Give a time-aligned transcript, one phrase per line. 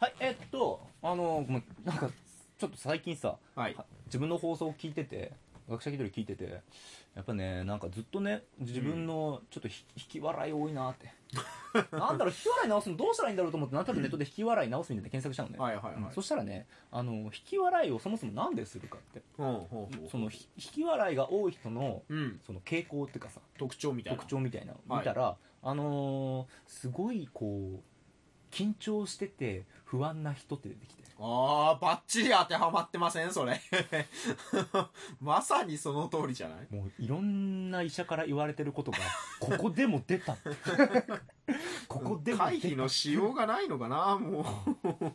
[0.00, 2.08] はい、えっと、あの、ごめんなんか、
[2.58, 3.76] ちょっと最近さ、はい。
[4.06, 5.34] 自分の放送を聞いてて、
[5.68, 6.62] 学者気取り聞いてて、
[7.14, 11.12] やっぱね、なんかずっとね、自分のちょっとひ、引き笑い多いなって。
[11.94, 15.58] なんだろう、引き笑い直すのどうしたらいいんだろうと思って、なんとなくネットで引き笑い直すみたいな検索したのね。
[15.58, 19.22] はいはいはいうんそしたらね、あの、引き笑いをそもそもなんでするかって。
[19.36, 22.40] ほうほうほうその、ひ引き笑いが多い人の、うん。
[22.46, 24.18] その傾向っていうかさ、特徴みたいな。
[24.18, 27.89] 特徴みたいな見たら、あのーすごいこう、
[28.50, 31.00] 緊張してて不安な人って出てきて。
[31.22, 33.30] ああ、バッチリ当てはまってません？
[33.30, 33.60] それ。
[35.20, 36.74] まさにその通りじゃない？
[36.74, 38.98] もういろんな医者から言われてることが、
[39.38, 40.36] ここでも出た。
[41.88, 42.74] ここでも回避。
[42.74, 44.18] のしようがないのかな？
[44.18, 44.40] も
[44.82, 45.12] う。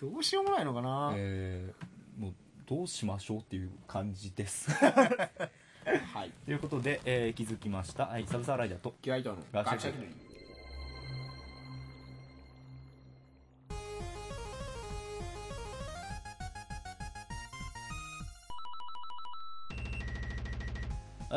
[0.04, 2.34] どうしようもないのかな、えー、もう
[2.66, 4.70] どうしましょうっていう感じです。
[4.72, 6.32] はい。
[6.46, 8.06] ということで、えー気づきました。
[8.06, 9.92] はい、サブサーライダーと、キライトのガチャガチャ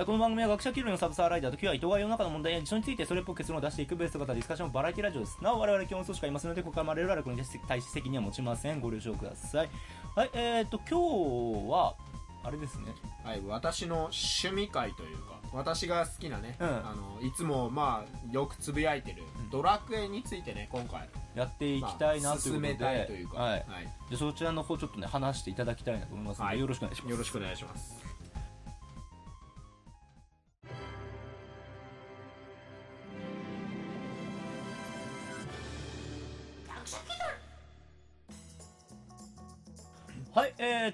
[0.06, 5.40] この番組は学者気取りのサブサーライダーと今日は伊藤が世の中の問題や事象についてそれっぽく結論を出していくベース型ディスカッションバラエティラジオです。
[5.42, 8.80] なお我々基本層しかいませんので、ここから我々に対して責任は持ちません。
[8.80, 9.70] ご了承ください。
[10.16, 11.96] はい、えーと、今日は、
[12.44, 12.94] あれですね。
[13.24, 23.52] はい、私の趣味会というか、私が好きなね、うんあの、いつもまあ、よくつぶやいてる、うんドラクエについてね、今回、やっていきたいなということで、まあ進めたいというか、はい。
[23.52, 23.64] はい。
[24.12, 27.12] でそちらの方ちょっとね、話していただきたいなと思いますので、はいよろしくお願いします。
[27.12, 28.07] よろしくお願いします。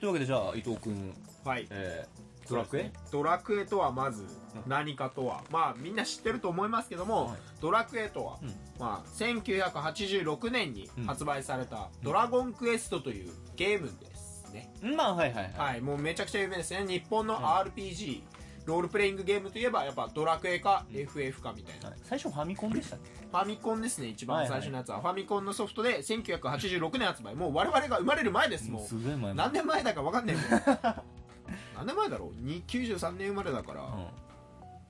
[0.04, 1.14] というわけでじゃあ、伊藤くん、
[1.46, 1.66] はい。
[1.70, 2.92] えー、ドラクエ？
[3.09, 4.26] ドラクエとはまず
[4.68, 7.38] 何かとは、まあみんな知ってると思いますけども、はい。
[7.62, 8.50] ドラクエとは、うん。
[8.78, 14.73] まあ1986年に発売されたドラゴンクエストというゲームですね。
[14.82, 15.54] まあ、はいはいはい。
[15.54, 16.86] はい、もうめちゃくちゃ有名ですね。
[16.86, 18.23] 日本のは RPG、
[18.66, 21.89] ロールプレイングゲームといえばやっぱドラクエか FF かみたいな。
[21.89, 21.99] はい。
[22.04, 23.10] 最初ファミコンでしたっけ？
[23.26, 24.61] ファミコンですね、一番はいはい。
[24.61, 25.02] 最初のやつは。
[25.02, 27.36] ファミコンのソフトで1986年発売。
[27.36, 28.88] もう我々が生まれる前です、もう。
[28.88, 30.36] すごい前何年前だか分かんない
[31.76, 32.42] 何年前だろう？
[32.42, 34.08] に93年生まれだから、うん。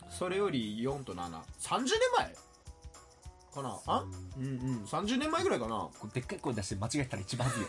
[0.09, 1.29] それより4と730
[1.79, 2.35] 年前？
[3.53, 3.77] かな？
[3.87, 4.05] あ？
[4.37, 4.83] うんうん。
[4.85, 5.75] 30年前ぐらいかな？
[5.75, 7.67] こうでっかい声出して間違えたら一番恥ず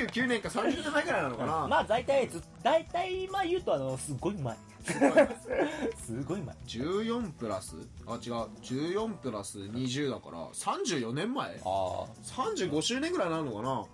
[0.00, 0.10] いよ。
[0.12, 4.56] 29年か30年前ぐらいなのかな、まあ大体ず大体まあ言うとあのすごい前。
[4.86, 6.54] すごい前。
[6.66, 7.74] 14プラス？
[8.06, 8.32] あ違う。
[8.62, 11.60] 14プラス20だから34年前？
[11.64, 13.84] あ35周年ぐらいになるのかな？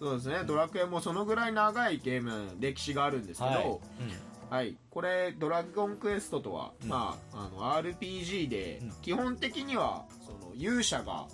[0.00, 0.44] そうですね。
[0.46, 3.78] ドラクエもそのぐらい長いゲーム歴史があるんですけど、あはい、
[4.50, 6.88] はい、これ「ドラゴンクエスト」とは、うん。
[6.88, 8.90] まあ、あの RPG で、うん。
[9.00, 11.26] 基本的にはその勇者が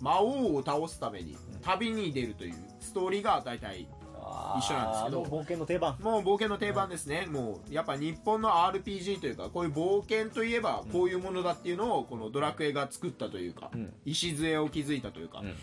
[0.00, 3.86] 魔王を倒すために旅に出るというストーリーが大体
[4.58, 5.98] 一緒なんですけど冒険の定番。
[6.00, 13.92] もう冒険の定番ですね、もうやっぱ日本の RPG というかこういう冒険といえばこういうものだっていうのをこのドラクエが作ったというか、うん。
[14.06, 15.54] 礎を築いたというか、うん。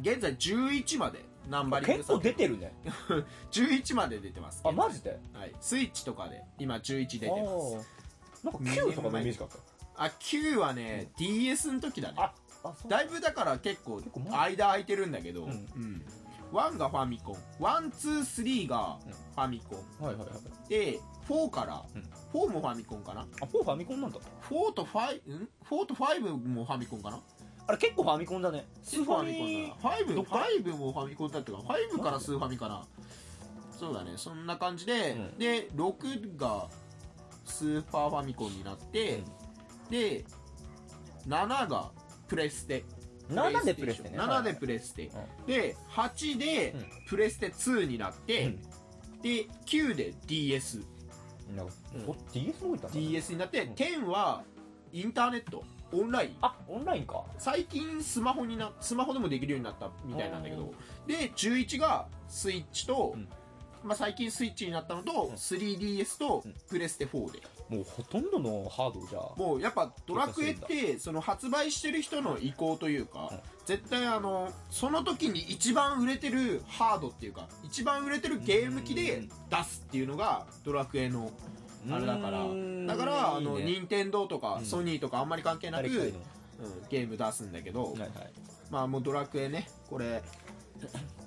[0.00, 2.72] 現在11までナンバリング結構出てるね。
[3.50, 5.18] 11まで出てますあマジで？
[5.32, 7.36] はい、スイッチとかで今11出てま
[7.80, 8.44] す。
[8.44, 9.50] なんか9とかのイメージがあっ
[9.94, 12.14] あ9はね、DS の時だね。
[12.16, 12.32] たあ
[12.64, 12.90] あそう。
[12.90, 15.50] だいぶだから結構間空いてるんだけど、うん。
[15.50, 16.06] うん。
[16.52, 17.36] 1がファミコン。
[17.60, 19.12] 123がうん。
[19.12, 20.98] ファミコン、はいはいはいで
[21.28, 22.10] 4から、うん。
[22.32, 23.20] 4もファミコンかな？
[23.20, 24.18] あ4ファミコンなんだ。
[24.48, 27.20] 4と5ん？4と5もファミコンかな？
[27.66, 28.66] あれ結構ファミコンだね。
[28.82, 32.84] スーファファミコンミだな5どっか5もファミコンだったか5からスーファミかな
[33.78, 35.38] そうだねそんな感じで、うん。
[35.38, 36.68] で6が
[37.44, 39.22] スーパーファミコンになって、
[39.90, 40.24] で
[41.28, 41.90] 7が
[42.28, 42.84] プレステ。
[43.30, 44.18] 7でプレステね。
[44.18, 45.46] 7でプレステ、うん。
[45.46, 46.86] で8でうん。
[47.08, 48.62] プレステ2になって、うん。
[49.22, 50.84] で9で DS
[51.52, 51.66] DS
[52.06, 52.16] も
[52.68, 53.72] 置いた DS になって、うん。
[53.74, 54.42] 10は
[54.92, 56.36] インターネットオンライン。
[56.40, 57.22] あオンラインか。
[57.38, 60.72] 最近スマホになスマホでもできるようになったみたいなんだけど。
[61.06, 63.28] で11がスイッチと、うん。
[63.84, 65.30] まあ、最近スイッチになったのと、ん。
[65.32, 66.54] 3DS とうん。
[66.68, 73.40] プレステ4で、もうほとんどのハードじゃもうやっぱドラクエってその発売してる人の意向というか、うん。
[73.64, 81.30] 絶対あのその時に一番売れてるハードっていうか一番売れてるゲーム機で出すっていうのがドラクエの
[81.90, 82.42] あれだから。
[82.42, 82.86] うん。
[82.86, 84.64] だからあの任天堂とかうん。
[84.64, 85.88] ソニーとかあんまり関係なく、
[86.88, 88.10] ゲーム出すんだけど、のはいはい。
[88.70, 90.22] まあもうドラクエねこれ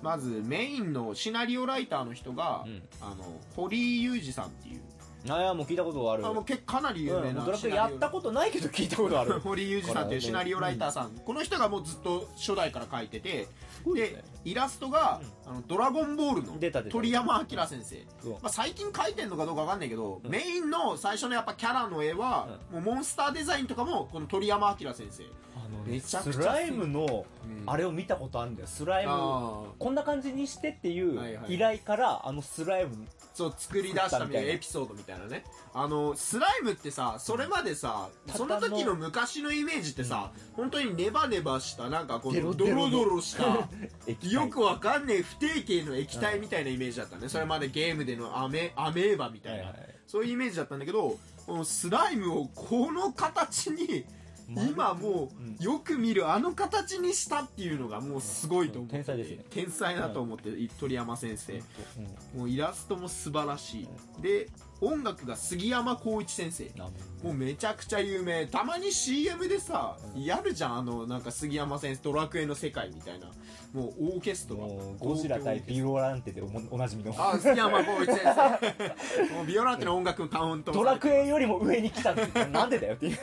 [0.02, 2.82] まずメインのシナリオライターの人が、うん。
[3.00, 3.24] あの
[3.54, 4.80] 堀井裕二さんっていう。
[5.28, 6.24] あもう聞いたことある。
[6.24, 9.40] あもう結構かなり有名なうんドラクエやったことないけど聞いたことある。
[9.40, 13.48] 堀裕二さんというシナリオライターさん、この人がもうずっと初代から書いてて
[13.92, 16.92] でイラストが、あのドラゴンボールの出た出た。
[16.92, 20.30] 鳥山明先生、そうまあ、最近描いてんのかどうかわかんないけど、うん。
[20.30, 25.24] メインの最初のやっぱキャラの絵は、もうモンスターデザインとかもこの鳥山明先生。
[25.56, 27.62] あのめちゃくちゃスライムのうん。
[27.66, 28.68] あれを見たことあるんだよ。
[28.68, 31.54] スライムあこんな感じにしてっていうはいはい。
[31.54, 32.96] 依頼からあのスライムー
[33.32, 35.44] そう作り出したみたいなエピソードみたいなね。
[35.74, 38.34] あのスライムってさそれまでさ、うん。
[38.34, 43.68] その時の昔のイメージってさ、本当にネバネバしたなんかこデのドロドロした
[44.06, 44.34] 液体。
[44.34, 49.74] よくわかんねえ不定形の液体みたいなイメージだったね、それまでゲームでのアメアメーバみたいな、
[50.06, 54.04] そういうイメージだったんだけどこのスライムをこの形に
[54.48, 55.30] 今も
[55.60, 59.44] うよく見るあの形にしたっていうのがもうすごいと思って天才ですね。
[59.50, 61.54] 天才だと思って鳥山先生。
[61.54, 62.38] うん。
[62.40, 63.88] もうイラストも素晴らしい。
[64.22, 64.48] で
[64.80, 66.70] 音楽が杉山浩一先生。
[66.76, 66.84] な
[67.22, 68.46] もうめちゃくちゃ有名。
[68.46, 70.76] たまに CM でさやるじゃん。
[70.78, 73.26] あのなんか杉山先生ドラクエの世界みたいな。
[73.72, 74.62] もうオーケストラ。
[74.98, 77.14] ゴジラ対ビオランテでおもおなじみの。
[77.16, 79.32] あ杉山浩一先生。
[79.34, 80.72] もうビオランテの音楽カウント。
[80.72, 83.18] ドラクエよりも上に来たってなんでだよっていう。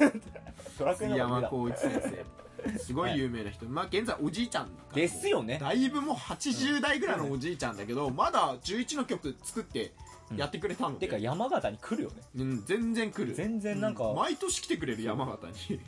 [0.79, 2.43] ドラクエ杉山の方が上だ浩一先生。
[2.77, 5.59] すごい有名な人、まあ現在おじいちゃんですよね。
[5.59, 9.91] だいぶもう80代ぐらいのおじいちゃんだけど、まだ11の曲作って
[10.37, 12.15] やってくれたので、てか山形に来るよね。
[12.37, 13.33] うん、全然来る。
[13.33, 15.79] 全然なんかう毎年来てくれる山形に。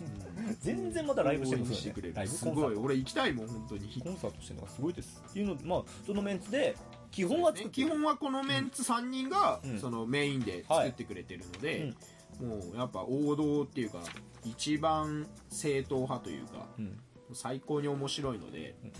[0.60, 2.14] 全然またライブしてるんですよ応援してくれる。
[2.14, 3.88] ねライブすごい俺行きたいもん本当に。
[4.02, 5.22] コンサートしてるのがすごいです。
[5.28, 6.76] っていうのまあそのメンツで
[7.10, 9.78] 基本は作って基本はこのメンツ3人が、うん。
[9.78, 11.92] そのメインで作ってくれてるので、
[12.40, 14.00] もうやっぱ王道っていうか
[14.44, 16.98] 一番正統派というかうん。
[17.32, 18.88] 最高に面白いので、うん。
[18.88, 18.94] うん。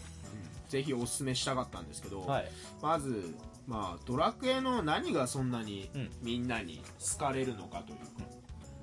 [0.69, 2.51] ぜひおすすめしたかったんですけど、はい。
[2.81, 3.35] まず、
[3.66, 6.11] まあ、ドラクエの何がそんなにうん。
[6.22, 8.05] みんなに好かれるのかというか、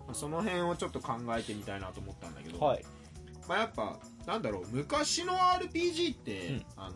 [0.07, 2.83] まあその辺をちょっと考えてみたいなと思ったんだけど、はい。
[3.47, 6.65] まあ、やっぱなんだろう昔の RPG って、うん。
[6.77, 6.95] あの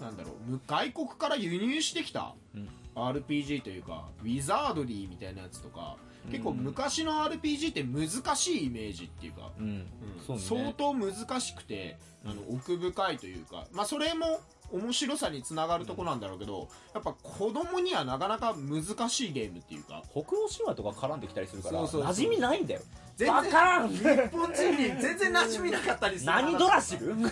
[0.00, 2.68] なんだろうむ外国から輸入してきたうん。
[2.94, 5.96] RPG というかウィザードリーみたいなやつとか
[6.30, 9.64] 結構うん昔の RPG って難しいイメージっていうか、うん。
[9.64, 9.78] うん。
[9.78, 10.38] ね。
[10.38, 14.40] 相当難しくてあの奥深いというか、まあ、それも
[14.72, 20.02] 面白さにつながるとこなんだろうけどやっぱ子供にはなかなか難しいゲームっていうか。
[20.10, 22.80] 北欧神話とか絡んできたりするから馴染みないんだよ。
[23.16, 23.88] 全然わからん。
[23.88, 27.14] 日本人に全然馴染みなかったりする何ドラシル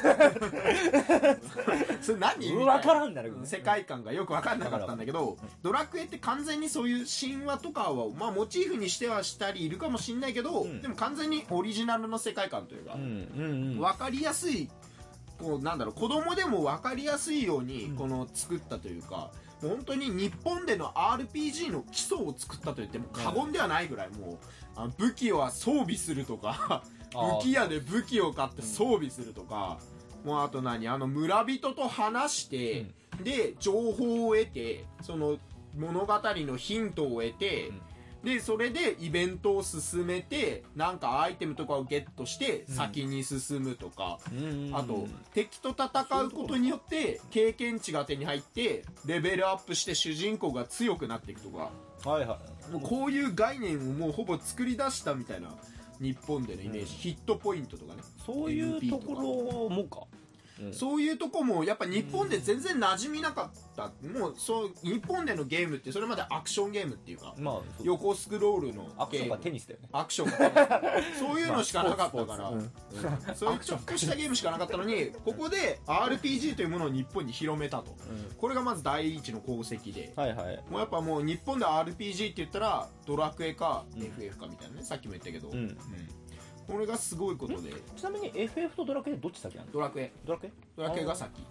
[2.01, 2.39] それ何？
[2.39, 10.81] みたいなわからんなるけど世界観がよく分かんなかったんだけどドラクエって完全にそういう神話とかは、まあ、モチーフにしてはしたりいるかもしんないけど、うん。
[10.81, 13.45] でも完全にオリジナルの世界観というか、うんうんう
[13.75, 13.79] ん。
[13.79, 14.71] 分かりやすい
[15.39, 17.97] こうなんだろう子供でも分かりやすいようにうん。
[17.97, 19.31] この作ったというか、
[19.63, 24.37] もう本当に日本での RPG の基礎を作ったと言っても過言ではないぐらいもう
[24.77, 26.83] あの武器は装備するとか
[27.13, 29.79] 武器屋で武器を買って装備するとか、
[30.25, 32.87] もうあと何あの村人と話して、
[33.23, 35.39] で情報を得てその
[35.77, 37.71] 物語のヒントを得て、
[38.25, 42.75] でそれでイベントを進めてなんかアイテムとかをゲットしてうん。
[42.75, 44.19] 先に進むとか、
[44.73, 51.71] あと敵と戦うことによって経験値が手に入ってレベルアップして主人公が強くなっていくとか。
[52.09, 52.39] はいは
[52.69, 52.73] い。
[52.73, 55.51] もうこういう概念をもうほぼ作り出したみたいな
[56.01, 56.87] 日本でのイメージ、うん。
[56.87, 58.03] ヒットポイントとかね。
[58.25, 60.07] そういうところもか
[60.61, 60.73] うん。
[60.73, 63.93] そういうとこもやっぱ日本で全然馴染みなかった。
[64.09, 69.43] もうそう日本でのゲームってそれまでアクションゲームっていうかまあ横スクロールのアクションかゲーム。
[69.45, 69.89] テニスだよね。
[69.93, 70.83] アクションが
[71.19, 72.71] そういうのしかなかったから、うん。
[73.35, 77.97] そういうちょっとしたゲームしかなかったのにここで RPG というものを日本に広めたと。
[78.39, 80.13] これがまず第一の功績で。
[80.17, 80.65] はいはい。
[80.71, 84.03] もうやっぱもう日本で RPG って言ったらドラクエかうん。
[84.05, 84.85] FF かみたいなね。
[84.85, 85.77] さっきも言ったけど、うん
[86.67, 87.73] これがすごいことで。
[87.97, 89.73] ちなみに FF とドラクエどっち先なの？
[89.73, 90.13] ドラクエ。
[90.25, 90.53] ドラクエ？
[90.77, 91.45] ドラクエが先。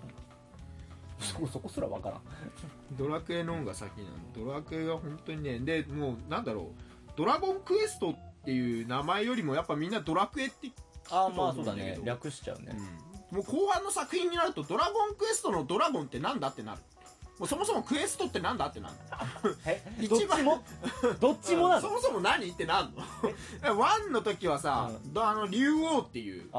[1.20, 2.22] そこそこすらわからん。
[2.98, 4.46] ドラクエの方が先なの。
[4.46, 7.12] ドラクエが本当にねでもうなんだろう。
[7.16, 10.72] ドラゴンクエストっていう名前よりもやっぱみんなドラクエって
[11.10, 12.00] ああ聞くとまあそうだね。
[12.04, 12.78] 略しちゃうね。
[13.32, 16.82] もう後半の作品になるとドラゴンクエストのドラゴンってなんだってなる
[17.40, 18.94] もうそもそもクエストってなんだってなる
[19.66, 19.82] え？
[20.00, 20.46] 一番。
[20.46, 21.18] どっちも？
[21.20, 21.82] どっちもなの？
[21.82, 23.04] そもそも何ってなんの？
[23.78, 26.50] ワンの時はさ、うどあの竜王っていう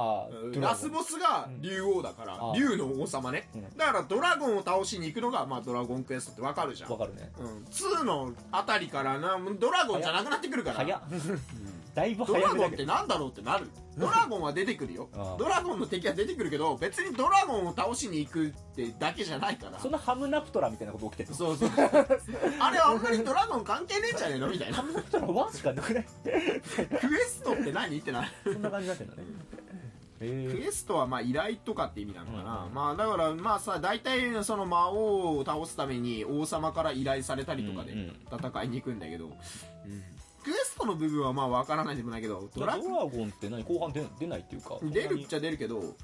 [0.61, 3.77] ラスボスが竜王だから、うん竜の王様ね、うん。
[3.77, 7.33] だからドラゴンを倒しに行くのが、まあ、ドラゴンクエストってわかるじゃん、わかるね。
[7.39, 10.77] うん、2のあたりからなドラゴンじゃなくなってくるから。
[10.77, 11.01] 早っ。
[11.11, 13.71] う んだいぶドラゴンってなんだろうってなる。
[13.97, 15.09] ドラゴンは出てくるよ。
[15.15, 15.37] ああ。
[15.39, 19.79] ドラゴンの敵は出てくるけど別にドラゴンを倒しに行くってだけじゃないから。
[19.79, 21.37] そんなハムナプトラみたいなこと起きてるの？
[21.37, 21.71] そうそう。
[22.59, 24.77] あれあんまりドラゴン関係ねえんじゃねえのみたいな。
[24.79, 26.05] ハムナプトラワンしかなくない。
[26.25, 26.61] クエ
[27.29, 28.29] ストって何ってなる。
[28.45, 29.23] そんな感じになってんだね
[30.19, 38.17] クへエストはまあ依頼とかって意味なのかな、うんまあだからまあさ大体その魔王を倒すために王様から依頼されたりとかでうんうん。
[38.33, 39.35] 戦いに行くんだけど、うん
[40.45, 44.79] クエストの部分はまあわからないでもないけどドドララゴンって何後半出出ないっていうか。
[44.83, 45.97] 出るっちゃ出るけど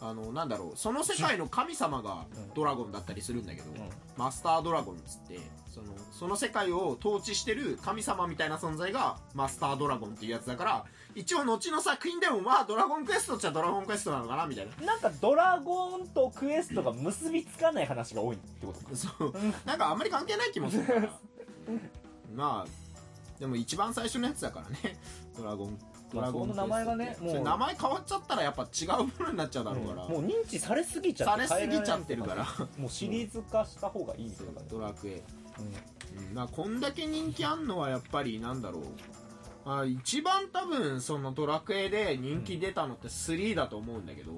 [0.00, 2.54] あのなんだろうその世界の神様がうん。
[2.54, 3.88] ドラゴンだったりするんだけど、うん。
[4.16, 5.38] マスタードラゴンっつって
[5.68, 10.84] そのその世界を統治してる神様みたいな存在がマスタードラゴンっていうやつだから
[11.14, 14.86] 一応後の作品でもまあドラゴンクエストっちゃドラゴンクエストなのかなみたいな。
[14.86, 18.94] なんかドラゴンとクエストが結びつかない話が多いってことか。
[18.94, 19.32] そう。
[19.64, 21.00] なんかあんまり関係ない気もするから
[22.34, 22.85] まあ
[23.38, 24.98] でも一番最初のやつだからね。
[25.36, 25.78] ドラゴン
[26.12, 27.40] ドラゴンの名前がねもう。
[27.40, 32.46] 名前変わっちゃったらやっぱ違うものになっちゃうだろうから、もう認知されすぎちゃってされすぎちゃってるから。
[32.78, 34.70] もうシリーズ化した方がいいみたいな感じ。
[34.70, 35.22] ドラクエ。
[35.58, 36.28] うん。
[36.28, 36.34] うん。
[36.34, 38.82] まあこんだけ人気あんのはやっぱりなんだろう。
[39.68, 44.30] あ一番多分そのドラクエで人気出たのって3だと思うんだけど、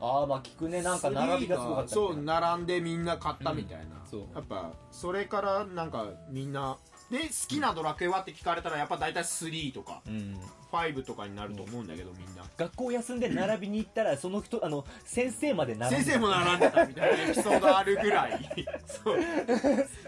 [0.00, 0.82] ああまあ聞くね。
[0.82, 4.20] なんか並びがすごかったそう並んでみんな買ったみたいな、そう。
[4.34, 6.76] やっぱそれからなんかみんな
[7.12, 10.00] で好きなドラクエはって聞かれたらやっぱ大体3とか。
[10.06, 10.40] うん。
[10.72, 12.42] 5とかになると思うんだけどみんな。
[12.56, 18.66] 学校休んで並びに行ったらその人 あの先生まで並んで先生も並んでたみたいなエピソードあるぐらい。
[18.86, 19.18] そう。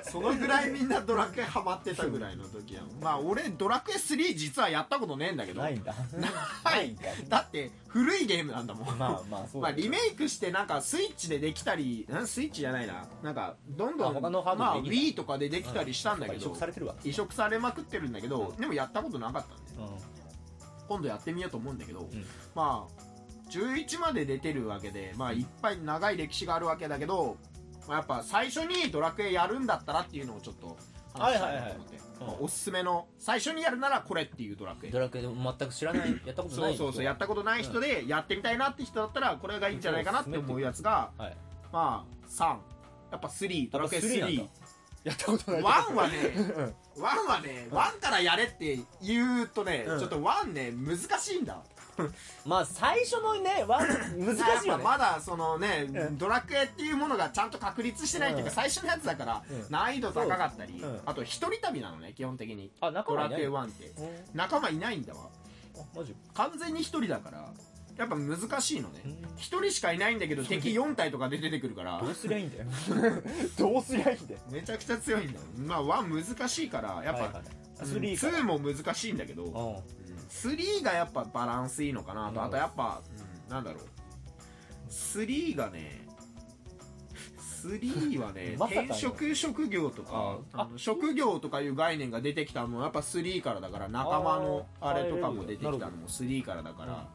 [0.02, 2.90] そのぐらいみんなドラクエハマってたぐらいの時やん。
[3.00, 5.61] まあ俺ドラクエ3実はやったことねえんだけど。
[5.61, 5.94] ないんだ。
[6.64, 6.88] ない。
[6.90, 8.99] んかだって古いゲームなんだもん。
[8.99, 12.26] まあまあそうまあ、リメイクしてなんかスイッチでできたりん？
[12.26, 13.06] スイッチじゃないな。
[13.23, 16.94] なんかどんどんまあ、Wii とかでできたりしたんだけ移ど、植されてるわ。
[17.04, 20.13] 移植されまくってるんだけど、でもやったことなかったんでうん
[20.88, 22.11] 今度やってみようと思うんだけど、ん。
[22.55, 27.37] まあ11まで出てるわけでまあいっぱい長い歴史があるわけだけど、
[27.87, 30.76] まあ、やっぱ最初にドラクエやるんだったらっていうのをちょっと
[31.14, 32.05] 話したいなと思って、はいはい
[32.41, 34.91] おすすめの最初にやるならこれっていうドラクエ。
[34.91, 41.37] ドラクエでも全く知らない やったことないそうそうそうやったことない人でやってみたいなって人だったらこれがいいんじゃないかなって思うやつがはい。
[41.73, 44.43] まあ3やっぱ3ドラクエ3なんだ。
[44.43, 44.49] 3
[45.04, 45.62] やったことない。
[45.62, 46.14] 1はね
[46.96, 49.99] 1はね1からやれって言うとね、うん。
[49.99, 51.62] ちょっと1ね難しいんだ。
[52.44, 53.87] まあ最初のねワン
[54.18, 54.84] 難しいよね。
[54.84, 56.18] まだそのね、うん。
[56.18, 58.56] ドラクエっていうものがちゃんと確立してないっていうか、うん。
[58.56, 59.66] 最初のやつだから、うん。
[59.70, 60.90] 難易度高かったり、そう。
[60.90, 61.00] うん。
[61.06, 62.73] あと一人旅なのね基本的に。
[62.80, 64.02] あ仲ドラクエ間いない1って。
[64.02, 65.28] うん仲間いないんだわ。
[65.76, 66.14] あマジ？
[66.34, 67.49] 完全に一人だから
[67.96, 69.00] やっぱ難しいのね。
[69.04, 69.10] うん。
[69.36, 72.00] 一人しかいないんだけど敵4体とかで出てくるから。
[72.00, 72.64] どうすりゃいいんだよ。
[73.56, 74.40] どうすりゃいいんだよ。
[74.50, 75.40] めちゃくちゃ強いんだよ。
[75.58, 77.42] まあ1難しいからやっぱ、はいはい
[77.80, 78.30] うん3か。
[78.30, 79.50] ら2も難しいんだけど、うん。
[79.50, 79.82] うん
[80.28, 82.46] 3がやっぱバランスいいのかなと、うん。
[82.46, 83.02] あとやっぱ、
[83.46, 83.94] うんなんだろう。
[84.88, 86.04] 3がね
[87.64, 97.08] 3はね 転職職業とかああの職業とかいう概念が出てきたのもやっぱ3からだから仲間のあれとかも出てきたのも3からだから、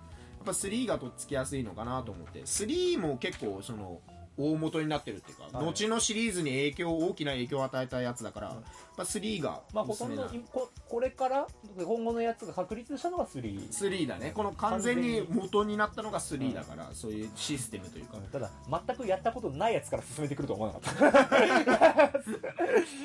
[0.49, 2.41] ぱ3がとっつきやすいのかなと思って。
[2.41, 4.01] 3も結構その
[4.39, 5.67] 大元になってるっていうか、はい。
[5.67, 8.57] 後のシリーズに影響大きな影響を与えたやつだから、やっ
[8.95, 14.31] ぱ3がまあほとんどここれから今後のやつが確立したのが3 3だね。
[14.33, 18.49] この完全に元になったのが3だから、そういうシステムというか、ただ
[18.87, 21.09] 全くやったことないやつから進めてくるとは思わなかった。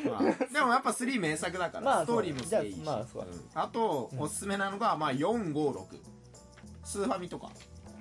[0.09, 0.23] まあ、
[0.53, 3.05] でもやっぱ3名作だから、まあストーリーもすげえいいしま
[3.55, 4.21] ああと、うん。
[4.21, 6.15] おすすめなのが、まあ、456
[6.85, 7.51] スーファミとか、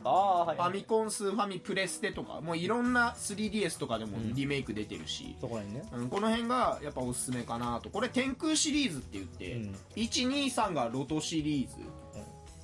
[0.05, 2.41] ああはいファミコンスーファミプレステとか。
[2.41, 4.35] もういろんな 3DS とかでもうん。
[4.35, 5.83] リメイク出てるし、そこらにね。
[5.93, 7.89] うんこの辺がやっぱおすすめかなと。
[7.89, 9.75] これ天空シリーズって言って、うん。
[9.95, 11.75] 123がロトシリーズ、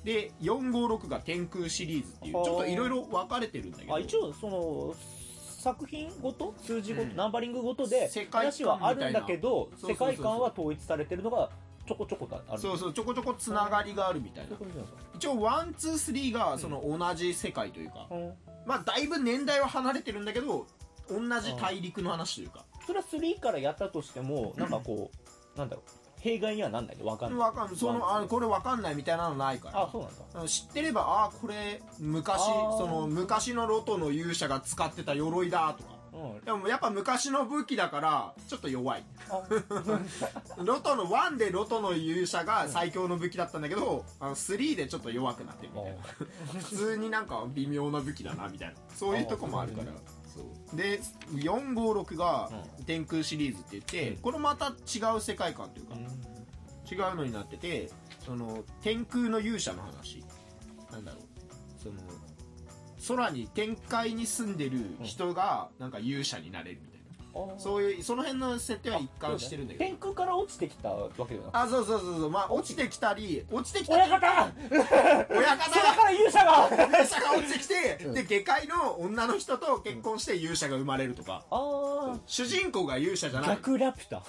[0.04, 2.32] で456が天空シリーズっていう。
[2.32, 3.94] ちょはあっといろいろ分かれてるんだけど。
[3.94, 4.94] あ一応その
[5.60, 7.16] 作品ごと数字ごと、うん。
[7.16, 11.50] ナンバリングごとで世界観話はあるんだけど世界観は統一されてるのが
[11.90, 12.60] ちょこちょこある。
[12.60, 14.56] そうそうちょこちょこつながりがあるみたいな。
[15.16, 18.32] 一応 one two three がその同じ世界というか、うん。
[18.64, 20.68] まあだいぶ年代は離れてるんだけど
[21.08, 22.64] 同じ大陸の話というか。
[22.86, 25.10] それは3からやったとしてもなんかこ
[25.56, 25.90] うなんだろう。
[26.20, 27.40] 弊害にはなんないでわかんない。
[27.40, 29.82] わかんそのあこれわかんないみたいなのないから。
[29.82, 30.48] あそうなんだ。
[30.48, 35.94] 知ってればああこれ昔その昔のロトの勇者が使ってた鎧だとか。
[35.94, 35.99] うん
[36.44, 39.04] でもやっぱ昔の武器だからちょっと弱い。
[39.28, 39.42] あ
[40.58, 46.02] ロトの1でロトの勇者が最強の武器だったんだけど、あの3でちょっと弱くなってるみたいな。
[46.60, 48.74] 普通になんか微妙な武器だなみたいな。
[48.94, 49.92] そういうとこもあるから。
[50.74, 51.00] で
[51.34, 52.50] 456が
[52.86, 54.16] 天空シリーズって言って、うん。
[54.18, 55.94] これまた違う世界観というか、
[56.90, 57.90] 違うのになってて
[58.24, 60.24] その天空の勇者の話。
[60.90, 61.22] なんだろう。
[61.82, 61.94] その
[63.08, 67.00] 空に天界に住んでる人がなんか勇者になれるみたい
[67.48, 69.84] な、そういうその辺の設定は一貫してるんだけど。
[69.84, 71.62] 天空から落ちてきたわけよな。
[71.62, 72.30] あそうそうそうそう。
[72.30, 74.10] まあ落ちてきたり落ちてきたり。
[74.10, 74.52] 親方!
[75.30, 76.68] 親方空から勇者が。
[76.68, 78.14] 勇者が落ちてきて、うん。
[78.14, 83.56] で下界の女の人と結婚して勇者が生まれるとか、あ主人公が勇者じゃあない。
[83.56, 84.22] 逆ラピュタ。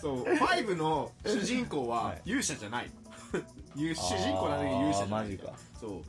[0.00, 0.22] そう。
[0.22, 2.22] 5の主人公ははい。
[2.24, 2.90] 勇者じゃない。
[3.74, 5.52] ゆ主人公なんだけど勇者じゃないマジか。
[5.78, 6.02] そう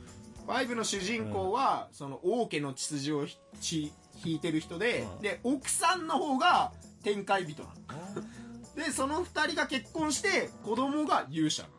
[0.49, 3.91] 5の主人公は、その王家の血筋を引
[4.25, 5.21] いてる人で、うん。
[5.21, 6.71] で奥さんの方が
[7.03, 7.75] 天界人なの。
[8.75, 11.75] でその2人が結婚して子供が勇者なの。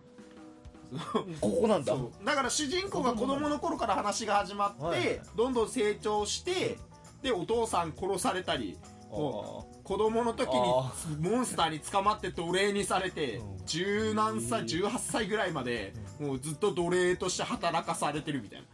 [1.41, 1.95] ここなんだ。
[1.95, 2.25] そう。
[2.25, 6.79] だから主人公が子供の頃から話が始まって、どんどん成長して
[7.23, 8.79] でお父さん殺されたり
[9.91, 13.67] 子供の時にあモンスターに捕まって奴隷にされてうん。
[13.67, 18.67] 十何歳18歳ぐらいまでもうずっと奴隷として働かされてるみたいな。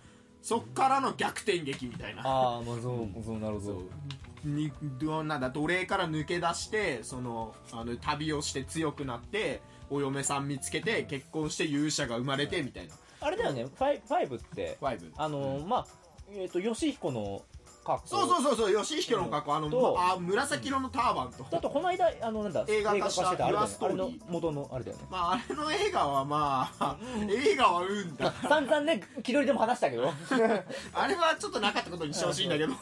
[0.42, 2.20] そっからの逆転劇みたいな。
[2.22, 4.48] ああまあそうそうなるほそどう。
[4.48, 4.70] に
[5.00, 12.94] どなんだ奴隷から抜け出してそのあの旅をして強くなってお嫁さん見つけて結婚して勇者が生まれてみたいな。
[13.22, 14.76] あれだよねファイ five って。
[14.82, 15.86] 5あのーまあ
[16.30, 17.42] えっと義彦の
[17.86, 18.06] 格好。
[18.06, 18.72] そうそうそうそう。
[18.72, 19.54] 義彦の格好。
[19.54, 25.04] あの、あ紫色のターバンと、だとこの間あのなんだ映画化してたあれあれの元のあれだよね。
[25.10, 26.96] まああれの映画はまあ
[27.28, 28.32] 映画はうんだ。
[28.48, 30.12] 散々ね気取りでも話したけど。
[30.92, 32.74] あれはちょっとなかったことにしてほしいんだけど。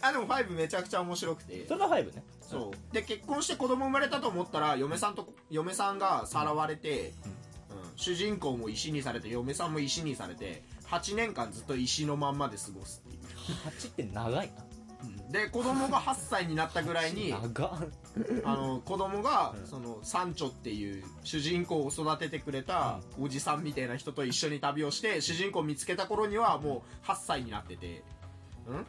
[0.00, 1.66] あでも5めちゃくちゃ面白くて。
[1.66, 2.24] それがファイブね。
[2.40, 2.94] そう。
[2.94, 7.92] で結婚して子供生まれたと思ったら嫁さんと嫁さんがさらわれて、うん。
[7.96, 13.02] 主人公も石にされて嫁さんも石にされて8年間ずっと石のまんまで過ごす
[13.36, 14.50] 8って長い
[15.30, 17.32] で子供が8歳になったぐらいに
[18.44, 19.66] あの子供がうん。
[19.66, 28.02] そのサンチョっていう主人公を育ててくれたおじさんみたいな人と一緒に旅をして主人公を見つけた頃にはもう8歳になってて、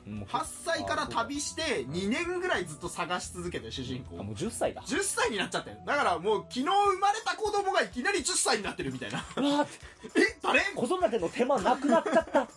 [0.09, 4.19] ん、もう8歳から旅して2年ぐらいずっと探し続けて主人公。
[4.19, 4.81] あもう10歳だ。
[4.81, 5.77] 10歳になっちゃってる。
[5.85, 9.25] だからもう昨日生まれた子供がいきなり10歳になってるみたいな。
[9.37, 9.67] うわー。
[10.15, 10.61] え誰？
[10.75, 12.47] 子育ての手間なくなっちゃった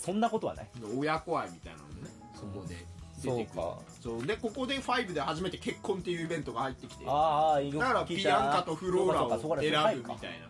[0.00, 0.68] そんなことはない。
[0.96, 2.10] 親子愛みたいなのね。
[2.34, 2.76] そこで
[3.22, 3.54] 出てくる。
[3.54, 3.78] そうか。
[4.02, 4.26] そう。
[4.26, 7.04] でここで5で初めて結婚っていうイベントが入ってきて。
[7.06, 10.40] ああ色だからビアンカとフローラを選それぶみたい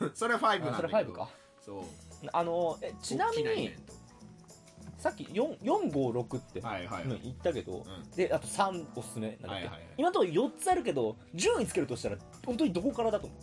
[0.00, 0.10] な。
[0.14, 1.28] それは5なんあそれだけど5か。
[1.64, 1.82] そう。
[2.32, 3.74] あのえちなみに
[5.02, 7.84] さっき4 456って言ったけど、ん。
[8.14, 9.30] であと3おすすめ。
[9.30, 9.80] なんだっけ、はいはいはい。
[9.98, 13.34] 今のところ4つあるけど順位つけるとしたら本当にどこからだと思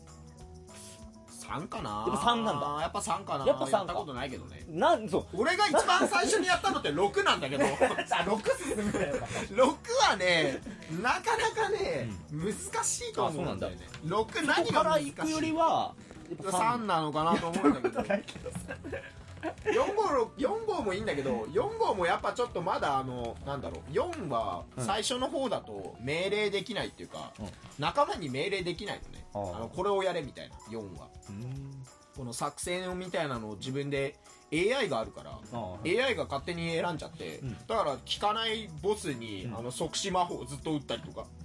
[1.41, 2.05] 3かな？
[2.07, 2.81] やっぱ3なんだ。
[2.81, 3.45] やっぱ3かな。
[3.45, 3.83] やっぱ3か。
[3.83, 4.65] ったことないけどね。
[4.69, 5.25] うなんそう。
[5.33, 7.65] 俺が一番最初にやったのって6なんだけど。
[7.67, 9.15] あ6進むだよ
[9.49, 10.61] 6はね
[11.01, 12.53] なかなかね、難
[12.85, 13.79] しいと思うんだよね。
[14.05, 15.11] 6こ何こからが難しい？
[15.13, 15.93] 行くよりは
[16.29, 18.01] やっぱ3なのかなと思うんだけど
[19.63, 27.47] 4号4号もいいんだけど4号もやっぱちょっとまだあのなんだろう4は最初の方だと命令できないっていうか、うん。
[27.77, 29.25] 仲間に命令できないのね。
[29.33, 31.07] あのこれをやれみたいな4は。
[31.29, 31.85] うん。
[32.15, 34.15] この作戦みたいなのを自分で
[34.51, 37.57] AI があるからあ AI が勝手に選んじゃって、うん。
[37.67, 39.57] だから効かないボスに、うん。
[39.57, 41.25] あの即死魔法をずっと打ったりとか。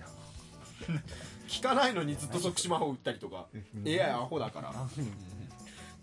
[1.57, 3.47] 効かないのにずっと即死魔法を打ったりとか。
[3.87, 4.73] AI アホだから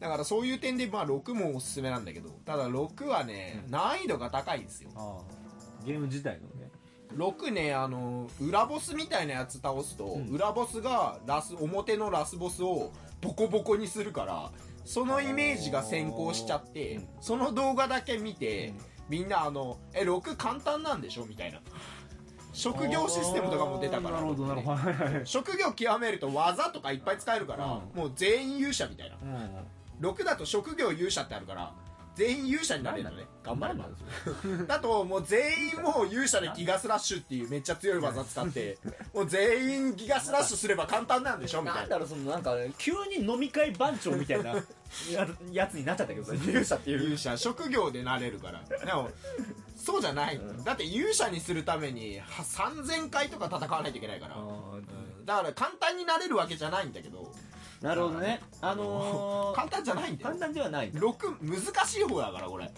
[0.02, 4.90] だからそういう点でまあ6もおすすめなんだけどただ6はね、難易度が高いんですよ。
[4.96, 5.20] あ
[5.86, 6.72] ゲーム自体のね。
[7.16, 10.30] 6ねあの裏ボスみたいなやつ倒すと、ん。
[10.30, 14.52] 裏ボスがラス表のラスボスをボコボコにするから
[14.86, 17.08] そのイメージが先行しちゃって、うん。
[17.20, 18.76] その動画だけ見て、うん。
[19.10, 21.62] みんなあの「え6簡単なんでしょ?」みたいな。
[22.54, 24.16] 職業システムとかも出たから。
[24.16, 24.78] なるほどなるほど。
[24.78, 27.98] はいはいはい職業極めると技とかいっぱい使えるから、うん。
[27.98, 29.18] もう全員勇者みたいな。
[29.22, 31.72] うん6だと職業勇者ってあるから
[32.14, 33.26] 全員勇者になれるのね。
[33.42, 33.86] 頑張れば。
[34.68, 38.78] だともう全員もう勇者でギガスラッシュっていうめっちゃ強い技使って
[39.16, 41.62] もう全員ギガスラッシュすれば簡単なんでしょ？
[41.62, 41.80] みたな。
[41.80, 44.54] ないんだろうそのなんか急に飲み会番長みたいな
[45.10, 46.98] ややつになっちゃったけどさ勇者っていう。
[47.04, 48.62] 勇者職業でなれるから。
[48.86, 49.10] でも
[49.78, 50.64] そうじゃない、うん。
[50.66, 54.80] だって勇者にするためには3000回とか戦わないといけないから、あ
[55.26, 57.51] だから簡単になれるわけじゃないんだけどー
[57.82, 58.41] なるほどね。
[58.62, 60.28] あのー 簡単じゃないんだよ。
[60.28, 62.72] 簡単ではない6難しい方だからこれ。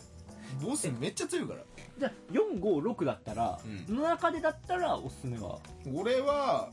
[0.61, 1.61] ボスめっちゃ強いから。
[1.97, 3.85] じゃあ456だったら、うん。
[3.85, 5.59] その中でだったらおすすめは？
[5.93, 6.69] 俺は、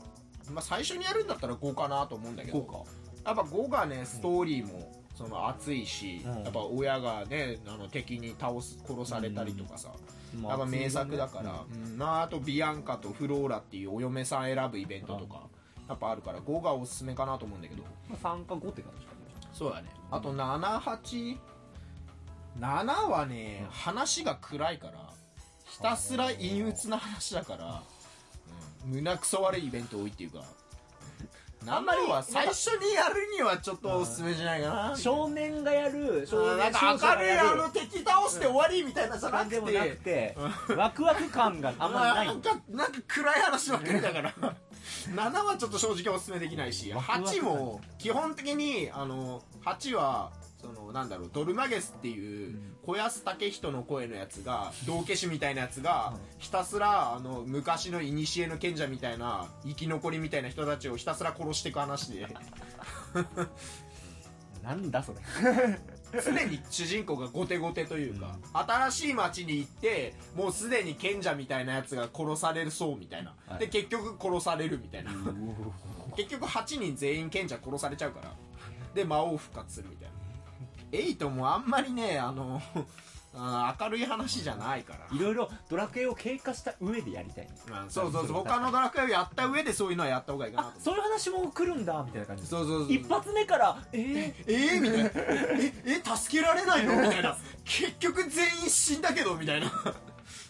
[0.51, 2.59] まあ、最初にやるんだったら5かなと思うんだけど。
[2.59, 2.77] 5か。
[3.25, 6.43] やっぱ5がねストーリーもその熱いし、うん。
[6.43, 9.89] やっぱ親がねあの敵に倒す殺されたりとかさ、
[10.41, 11.97] やっぱ名作だから、うん。
[11.97, 15.49] まあ、あとビアンカとフローラっていうお嫁さん選ぶイベントとか
[15.87, 17.83] やっぱあるから5がおすすめかなと思うんだけど。
[18.09, 19.17] まあ、3か5って感じかね
[19.53, 19.89] そうだね。
[20.09, 21.37] あと78
[22.59, 25.09] 7はね、話が暗いから
[25.65, 27.83] ひたすら陰鬱な話だから、
[28.85, 30.43] うん、胸くそ悪いイベント多いっていうか。
[31.67, 34.97] あんまり7は最初にやるにはちょっとおすすめじゃないかな。
[34.97, 40.35] 少年がやる少年か明るいあの敵倒して終わりみたいなじゃなくでもなくて
[40.75, 42.27] ワクワク感があんまりない。
[42.27, 44.33] なんかなんか暗い話ばっかりだから
[45.09, 52.75] 7はちょっと正直おすすめできないしワクワク感8も基本的にあの8はそのなんだろうドルマゲスっていううん。
[52.83, 56.19] 小安武人の声のやつが道化師みたいなやつがうん。
[56.39, 62.27] ひたすらあの昔の古の賢者みたいな生き残りみたいな人たちをひたすら殺していく話で。
[64.63, 65.19] なんだそれ
[66.19, 73.59] 常に主人公が後手後手というか、新しい町に行ってもうすでに賢者みたいなやつが殺されるそうみたいな、はい。
[73.59, 75.11] で結局殺されるみたいな、
[76.15, 78.33] 結局8人全員賢者殺されちゃうから。
[78.93, 80.15] で魔王復活するみたいな。
[80.91, 82.61] エイトもあんまりねあの
[83.33, 85.07] あー明るい話じゃないから。
[85.15, 88.35] いろいろドラクエを経過した上でやりたいうんそうそうそう。
[88.43, 90.95] 他のドラクエをやった上でそういうのはやった方がいいかなそう。
[90.95, 95.09] いう話も来るんだみたいな感じうそうそうそう一発目からえー、えー、みたいな。
[95.15, 97.01] ええ助けられないの？
[97.01, 97.37] みたいな。
[97.63, 99.71] 結局全員死んだけどみたいな。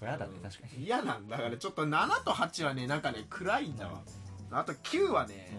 [0.01, 0.85] やだね確かに。
[0.85, 1.37] 嫌なんだ。
[1.37, 4.01] からちょっと7と8はねなんかね暗いんだわ。
[4.53, 5.57] あと9はね、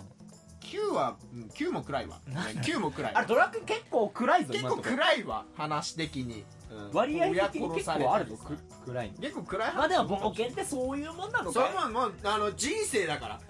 [0.60, 6.44] 9は、うん、9も暗いわ、ね、9も暗いあれドラクエ結構暗いぞ結構暗いわ話的に、うん
[6.92, 8.36] 割合的に結構あるぞ。
[8.36, 8.62] たりさ。
[8.84, 9.18] く暗いの。
[9.18, 13.40] 結構暗い話まあでも冒険ってそういうもんなのそかれももうあの人生だから。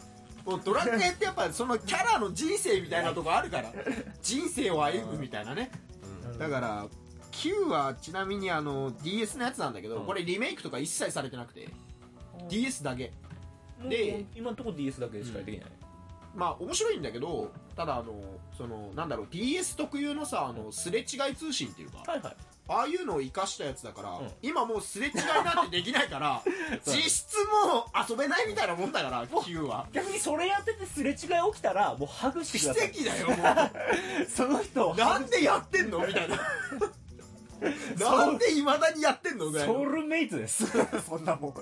[0.44, 3.72] もうドラクエってやっぱそのキャラの人生みたいなとこあるから。
[4.22, 5.70] 人生を歩むみたいなね、
[6.24, 6.38] うん。
[6.38, 6.86] だから
[7.30, 10.06] 9はちなみにあの DS のやつなんだけど、うん。
[10.06, 11.68] これリメイクとか一切されてなくて。
[12.48, 13.12] DS だけ。
[13.82, 15.70] でで今のところ DS だけでしかできない、
[16.34, 18.14] まあ面白いんだけどただあの
[18.56, 22.02] そのなんだろう DS 特有のさあのすれ違い通信っていうか。
[22.06, 22.36] はいはい
[22.68, 24.30] ああいうのを生かしたやつだから、うん。
[24.40, 26.42] 今もうすれ違いなんてできないから
[26.84, 29.86] そう実質もう遊べないみたいなもんだから9は。
[29.92, 32.88] 逆にそれやっててすれ違い起きたらもうハグして奇ください。
[32.88, 33.70] 跡だよも
[34.34, 36.38] その人をうなんでやってんのみたいな。
[37.98, 40.66] なんでいまだにやってんのぐらいのソウルメイトです。
[41.06, 41.54] そんなもん。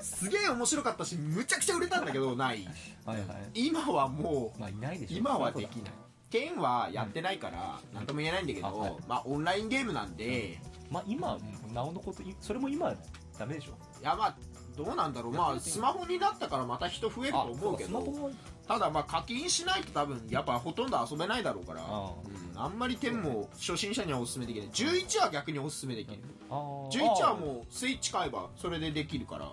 [0.00, 2.68] すげえ面白かったしむちゃくちゃ売れたんだけどない。
[3.04, 3.50] はいはい。
[3.54, 5.16] 今はもうまあいないでしょ。
[5.18, 5.92] 今はできない
[6.30, 8.96] 剣はやってないから何とも言えないんだけど、あはい。
[9.08, 10.60] まあオンラインゲームなんで、
[10.90, 11.38] まあ今
[11.72, 12.94] なおのこといそれも今
[13.38, 13.72] ダメでしょ？
[14.00, 14.36] いやまあ
[14.76, 15.32] どうなんだろう。
[15.32, 18.30] まあスマホになったからまた人増えると思うけど
[18.66, 22.12] ただまあ課金しないと多分やっぱほとんど遊べないだろうからあ
[22.54, 24.68] うん、あんまり剣も初心者にはおすすめできない。
[24.68, 26.18] 11は逆におすすめできる
[26.50, 26.90] あー。
[26.90, 29.52] 11はもうスイッチ買えばそれでできるから、うん、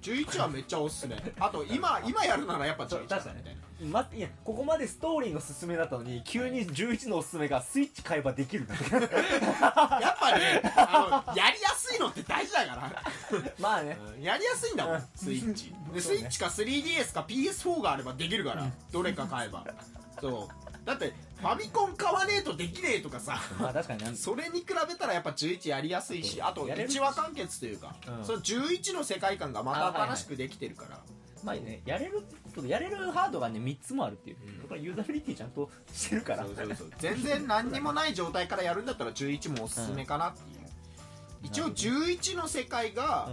[0.00, 1.16] 11はめっちゃおすすめ。
[1.40, 8.74] あと今 今やるならやっぱ11だみたいなま、いやここまでストーリーの進めだったのに急に11のおすすめがスイッチ買えばできるんだ。
[8.74, 8.80] やっ
[10.20, 13.02] ぱねあのやりやすいのって大事だから。
[13.58, 13.98] まあね。
[14.16, 14.98] うんやりやすいんだもうん。
[14.98, 15.74] んスイッチ。
[15.92, 19.64] でスイッチか 3DS か PS4 があればできるからどれか買えば。
[20.20, 20.84] そう。
[20.84, 28.24] だってファミコン買わねえとできねえとかさまあ確かにそれに比べたらやっぱ11やりやすいしあとやれる1話完結というか、うん。
[28.24, 31.00] その11の世界観がまた新しくできてるから、
[31.42, 32.22] まあねやれる
[32.60, 34.68] そうやれるハードがね3つもあるっていう、うん。
[34.68, 36.46] これユーザビリティちゃんとしてるから。
[36.98, 40.66] 全然何にもない状態からやるんだったら11もおすすめかなっていう、
[41.42, 43.28] 一応11の世界が、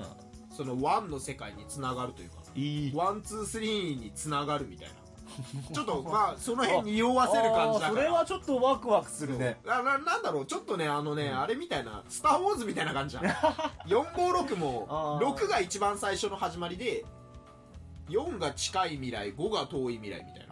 [0.55, 2.91] その1の世界につながるというかいい。
[2.93, 4.95] 123につながるみたいな。
[5.73, 7.89] ちょっとまあその辺匂わせる感じだから。
[7.89, 9.60] それはちょっとワクワクするね。
[9.65, 10.45] なななんだろう。
[10.45, 13.34] ちょっとねあのね、あれみたいな「スター・ウォーズ」みたいな感じじゃん
[13.88, 15.34] 456もあー。
[15.34, 17.05] 6が一番最初の始まりで
[18.12, 20.52] 4が近い未来5が遠い未来みたいな。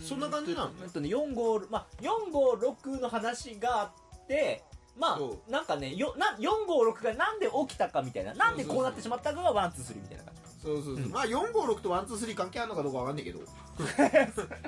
[0.00, 4.62] そんな感じなのえっとね456まあ456の話があって
[4.98, 8.34] まそあなんかねよな456がなんで起きたかみたいな。
[8.34, 10.42] なんでこうなってしまったかが one two three みたいな感じ。
[10.62, 11.10] そうそうそう、うん。
[11.10, 13.40] まあ456と123関係あるのかどうかわかんないけど。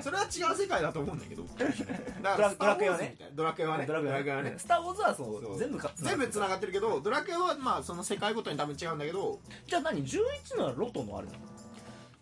[0.01, 1.43] それは違う世界だと思うんだけど。
[2.23, 3.15] だからドラクエはね。
[3.33, 3.85] ドラクエはね。
[3.85, 4.55] ドラクエはね。
[4.57, 5.59] スター・ウォーズはそうそう。
[5.59, 9.39] 全部か全部つながってるけどドラクエはまあその世界ごとに多分違うんだけど。
[9.67, 10.19] じゃあ何？11
[10.57, 11.39] のはロトのあれなの？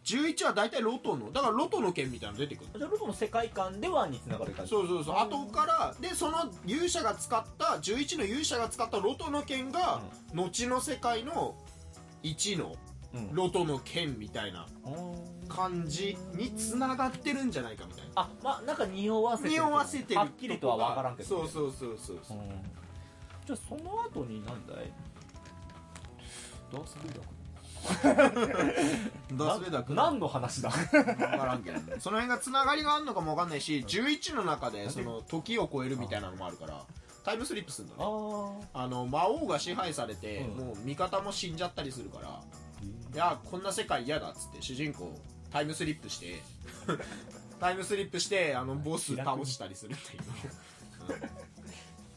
[0.03, 2.69] 11は大体ロトのだからロトの剣みたいなの出てくる。
[2.77, 4.71] じゃあロトの世界観ではにつながる感じ。
[4.71, 5.15] そうそうそう。
[5.15, 10.01] 後からでその勇者が使った11の勇者が使ったロトの剣が、
[10.33, 11.55] 後の世界の
[12.23, 12.75] 1の
[13.13, 13.33] うん。
[13.33, 15.47] ロトの剣みたいなうん。
[15.47, 18.11] 感じにつながってるんじゃないかみたいな。
[18.15, 21.29] あまあなんか匂わせてる匂わせてるはっきりとは分からんけど。
[21.29, 22.19] そうそうそうそう。
[22.27, 22.49] そううん。
[23.45, 24.91] じゃあその後になんだい？
[26.71, 27.25] ダースベイダーか
[27.83, 30.69] ダース・ベイダー来る何の話だ？
[30.69, 31.15] 分か
[31.45, 31.95] らんけどね。
[31.99, 36.83] その辺がつながりがあるのかも分かんないし11の中でその時を超えるみたいなのもあるから
[37.23, 38.03] タイムスリップするんだね。
[38.03, 40.65] ああの魔王が支配されて、うん。
[40.65, 42.41] もう味方も死んじゃったりするから
[43.13, 45.17] いやこんな世界嫌だっつって主人公
[45.51, 46.41] タイムスリップして
[47.59, 50.21] タイムスリップしてあのボス倒したりするっていう、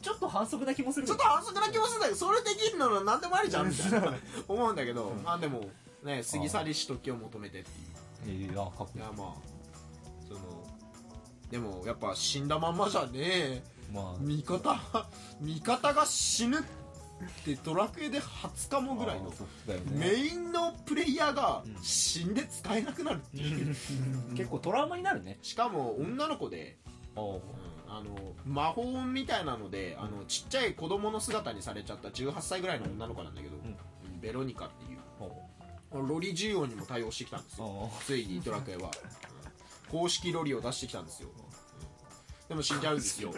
[0.07, 4.13] ちょっと反則な気もするちょっと反則な気もするんだけどそれできるなら何でもありじゃんみたいな。
[4.47, 5.69] 思うんだけど、まあでも
[6.01, 7.63] ね過ぎ去りし時を求めてっ
[8.23, 8.49] ていう。
[8.49, 9.01] えー、あかっこいい。
[9.01, 9.33] いやまあ
[10.25, 10.39] その
[11.51, 13.63] でもやっぱ死んだまんまじゃねえ。
[13.91, 14.21] まあ。
[14.21, 14.79] 味方
[15.41, 16.63] 味方が死ぬっ
[17.43, 19.35] てドラクエで20日もぐらいのね。
[19.89, 21.83] メインのプレイヤーがうん。
[21.83, 23.75] 死んで使えなくなるっていう。
[24.37, 25.37] 結構トラウマになるね。
[25.41, 26.77] しかも女の子で、
[27.17, 33.55] おうんあの魔法みたいなのであのちっちゃい子供の姿にされちゃった18歳ぐらいの女の子なんだけど、
[34.21, 34.99] ベロニカっていう。
[35.89, 37.65] おロリ需要にも対応してきたんですよ。
[37.65, 38.91] おついにドラクエは、
[39.91, 39.99] うん。
[39.99, 41.31] 公式ロリを出してきたんですよ、う。
[41.31, 41.35] ん。
[42.49, 43.33] でも死んじゃうんですよ。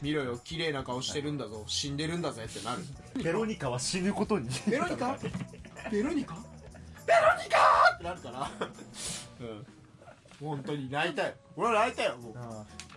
[0.00, 0.38] 見ろよ。
[0.42, 1.64] 綺麗な顔してるんだぞ。
[1.66, 2.82] 死んでるんだぜってなる。
[3.22, 4.48] ベロニカは死ぬことに。
[4.66, 5.18] ベロニカ？
[5.90, 6.36] ベロニカ？
[7.06, 7.58] ベロニカ？
[7.94, 8.50] ってなるから。
[9.40, 9.66] うん。
[10.40, 11.34] 本当に泣いたよ。
[11.56, 12.87] 俺は泣いたよもう、うん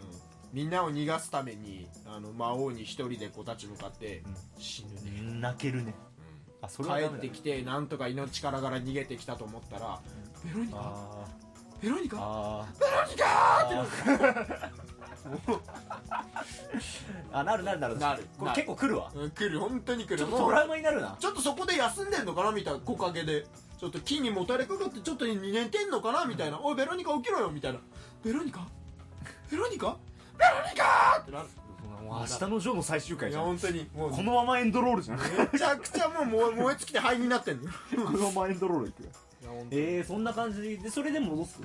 [0.53, 4.21] みんなを逃がすためにあの魔王に一人で子たち向かって
[4.57, 5.93] 死ぬね、泣けるね。
[6.61, 9.99] あそれは帰ってきてなんとか命からがら逃げてきたと思ったら
[10.43, 10.77] ベロニカ？
[10.77, 11.25] あ
[11.81, 12.17] ベロニカ？
[12.17, 12.19] ー。
[12.21, 15.59] あベロニカってなるー
[17.31, 17.97] あなるなるなる。
[17.97, 18.27] なる。
[18.37, 19.11] これ結構来るわ。
[19.15, 19.59] うん来る。
[19.59, 20.17] 本当に来る。
[20.17, 21.15] ちょっとトラウマになるな。
[21.19, 23.45] ちょっとそこで休んでんのかなみたいな木陰で。
[23.79, 27.79] ちょっと木にもたれかかってちょっと寝てんのかなみたいな「おいベロニカ起きろよ」みたいな
[28.23, 28.67] 「ベロニカ？
[29.49, 29.97] ベロニカ？
[30.37, 31.47] ベロニカ!」ってなる。
[32.03, 33.43] もう明日のジョーの最終回じゃん。
[33.43, 33.89] いや本当に。
[33.95, 34.11] もう。
[34.11, 35.17] このままエンドロールじゃん。
[35.17, 37.63] こめちゃくちゃもう燃え燃え尽きて灰になってんの。
[37.63, 37.71] よ
[38.11, 39.11] のままエンドロールいくいや
[39.49, 39.81] 本当に。
[39.81, 40.77] えー、そんな感じ。
[40.77, 41.59] でそれで戻す？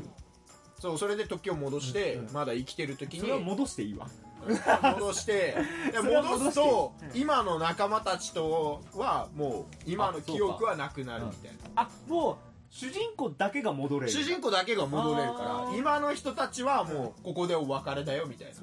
[0.79, 3.21] そうそれで時を戻して、うんまだ生きてる時に。
[3.21, 4.09] それは戻していいわ。
[4.47, 5.57] 戻して。
[5.91, 7.21] でそれは戻すとうん。
[7.21, 11.83] 今の仲間たちとはもう今の記憶はなくなるみたいな。
[11.83, 12.37] あもう
[12.71, 14.13] 主人公だけが戻れる。
[14.13, 18.55] 主人公だけが戻れるから今の人たちはもうここでお別れだよみたいな。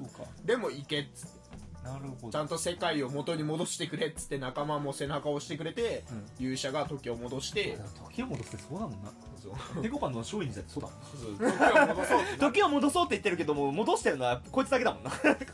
[0.44, 1.43] でも行けっつって
[1.84, 6.02] なるほちゃんと世界を元に戻してくれっつって仲間も背中を押してくれて、
[6.38, 6.46] うん。
[6.46, 7.78] 勇者が時を戻して。
[8.10, 9.10] 時を戻すってそうだもんな
[9.90, 10.88] コパンの勝利にだってそうだ。
[10.88, 12.32] もん時を戻そうって。
[12.32, 15.10] な時を戻そうって言ってるけども戻してるのはこいつだけだもんな。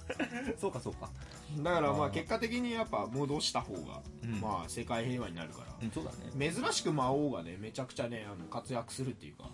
[0.57, 1.11] そうかそうか。
[1.59, 5.75] だからまあ結果的にやっぱ戻した方が、うんまあ世界平和になるから。
[5.83, 6.53] うんそうだね。
[6.53, 9.51] 珍しく魔王がねめちゃくちゃねあの活躍するっていうか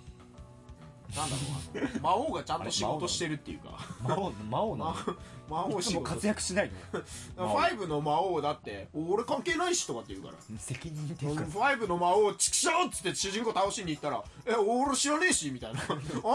[1.14, 1.42] なんだろ
[1.82, 3.78] うあの魔王がちゃんと仕事してるっていうか。
[4.02, 4.94] 魔王魔王な魔
[5.48, 6.00] 魔王仕事。
[6.02, 6.70] 活躍しない
[7.38, 7.46] の？
[7.46, 10.36] 魔王5の魔王だって俺関係ないしとかって言うから。
[10.58, 11.42] 責任っていうか。
[11.44, 15.92] 5の魔王チクショーっつって主人公倒しに行ったら「え俺知らねえし」みたいな「あ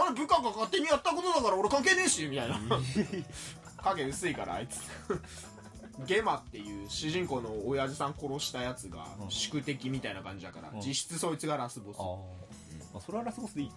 [0.08, 2.58] れ部下が勝手にやったことだから俺関係ねえし」みたいな。
[3.82, 4.80] 影薄いからあいつ。
[6.06, 9.30] ゲマっていう主人公の親父さん殺したやつがうん。
[9.30, 10.80] 宿敵みたいな感じだから、うん。
[10.80, 11.96] 実質そいつがラスボス。
[11.98, 12.92] あー。
[12.94, 13.70] まあそれはラスボスでいい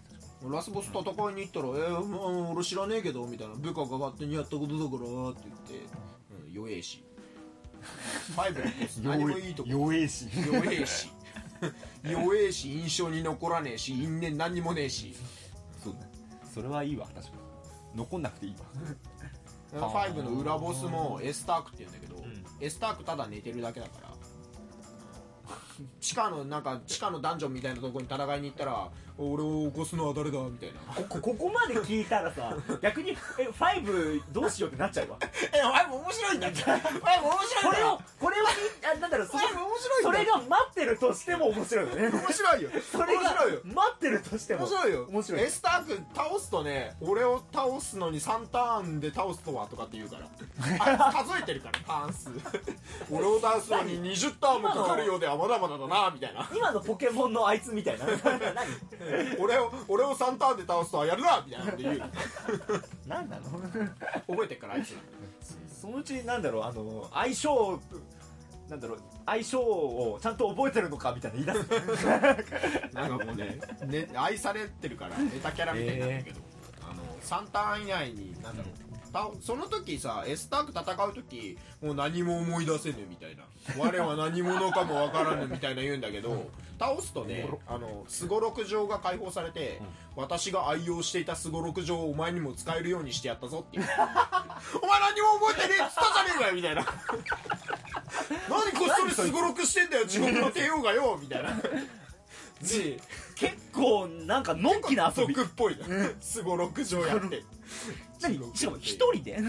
[0.51, 5.95] ラスボス戦いに行ったら「えーまあ俺知らねえけど」みたいな「部下が勝手にやったことだから」って言って、
[6.47, 7.03] うん、弱えし。
[8.36, 9.51] 5のボス何もい。
[9.51, 10.27] いとこ弱えし。
[10.45, 11.12] 弱えし。
[12.03, 15.15] 弱えし印象に残らねえし因縁何にもねえし。
[15.84, 16.12] そうね。
[16.53, 17.31] それはいいわ確か
[17.93, 17.97] に。
[17.97, 18.65] 残んなくていいわ。
[19.89, 22.45] 5の裏ボスもエスタークって言うんだけど、ん。
[22.62, 24.15] エスタークただ寝てるだけだから。
[25.99, 30.93] 地下のなんか地下のダンジョンみたいなところに戦いに行ったら俺を起こすのは誰だみたいな。
[30.93, 35.17] ここここまで聞いたらさ 逆にえ5どうしようってなっちゃうわ。
[35.54, 42.10] え5面白いんだ5 面白いこれをこれをあなんだろうそ5面白いそれが待ってるとしても面白いよね。
[42.10, 42.69] 面白いよ。
[42.91, 43.21] それが
[43.63, 45.06] 待ってるとしても面白いよ。
[45.10, 45.41] 面白い。
[45.41, 50.25] エスターク倒すとね俺を倒すのに3ターンで倒すとはとかって言うから。
[51.08, 52.30] あ数えてるからターン数。
[53.10, 56.49] 俺を倒すのに20ターンもかかるようではまだまだだなみたいな。
[56.54, 58.06] 今のポケモンのあいつみたいな。
[58.06, 59.05] 何？
[59.39, 62.02] 俺を俺を3ターンで倒すとはやるなみたいなこと言う。
[63.08, 63.44] 何なの？
[64.28, 64.96] 覚えてっからあいつ。
[65.82, 67.80] そのうちなんだろうあの相性
[68.70, 72.06] なんだろう相性をちゃんと覚えてるのかみたいな言い出す。
[72.94, 76.41] なんかもうねね愛されてるからネタキャラみたいになったけど、
[76.89, 78.85] あの3ターン以内になんだろうた
[79.41, 83.43] その時さエスターク戦う時もう何も思い出せぬみたいな。
[83.78, 89.82] 我は何者かもわからぬみたいな言うんだけど倒すとねあのすごろく状が解放されて、
[90.15, 93.84] 私が愛用していたすごろく状をお前にも使えるようにしてやったぞっていう。
[94.82, 96.86] お前何も覚えてねえっつったじゃねえかよみたいな。
[98.49, 101.51] 何こっそりすごろくしてんだよ地獄の帝王がよみたいな
[102.62, 102.99] で
[103.36, 105.86] 結構なんかのんきな遊び族っぽいな
[106.19, 107.43] すごろく場やって
[108.21, 108.56] 何？
[108.56, 109.43] しかも一人で一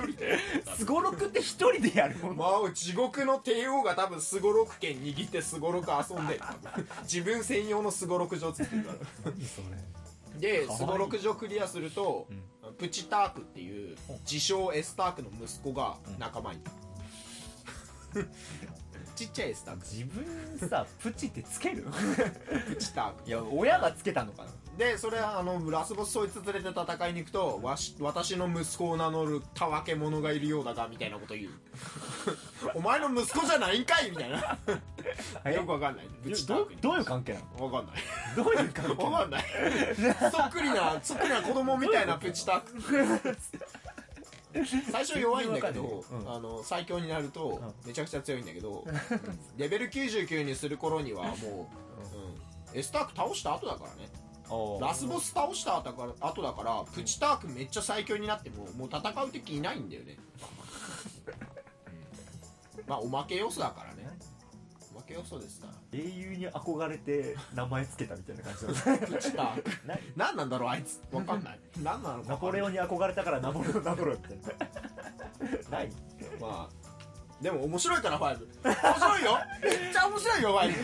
[0.00, 0.38] 人で？
[0.76, 2.34] すごろくって一人でやるもの。
[2.34, 6.40] まあ地獄の帝王が多分すごろく剣握ってすごろく遊んでる。
[7.04, 9.30] 自分専用のすごろく場作ってるから。
[9.32, 9.60] 何そ
[10.40, 10.60] れ？
[10.60, 10.78] でかわいい。
[10.78, 12.26] すごろく場クリアすると、
[12.78, 16.60] プチタークっていう自称エスタークの息子が仲間に、
[19.22, 21.84] ちっちゃいエスターク自分さプチってつける？
[22.68, 24.50] プチタークいや親がつけたのかな。
[24.76, 31.50] でそれあのラスボスそいつ連れて戦いに行くとわし私の息子を名乗るたわけ者がいるようだがみたいなこと言う。
[32.74, 34.58] お前の息子じゃないんかいみたいな。
[35.44, 35.54] え？
[35.54, 36.06] よくわかんない。
[36.24, 37.64] プチタークどういう関係なの？
[37.66, 38.02] わかんない。
[38.34, 39.44] どういう関係わかんない。
[40.32, 42.72] そっくりなそっくりな子供みたいなプチターク
[44.90, 48.84] 最初弱いんだけど、全然わかんあの最強になるとめちゃくちゃ強いんだけど、
[49.56, 51.70] レベル99にする頃にはも
[52.72, 54.08] う、うん、エスターク倒した後だからね。
[54.80, 60.18] ラスボス倒した後だから後だからプチタークめっちゃ最強になってももう戦う敵いないんだよね。
[62.86, 64.02] まあおまけ要素だからね
[65.02, 65.66] おまけ要素ですか。
[65.66, 71.00] ら英雄に憧れて名前つけたみたいな感じ なのプチターク何何なんだろうあいつ。
[71.12, 71.60] わかんない。
[71.82, 74.58] 何なのかナポレオンに憧れたからナポレオンナポレオンみたい。
[75.70, 75.90] な何
[76.40, 78.36] まあでも面白いから5面
[78.94, 79.38] 白いよ。
[79.62, 80.74] めっちゃ面白いよ5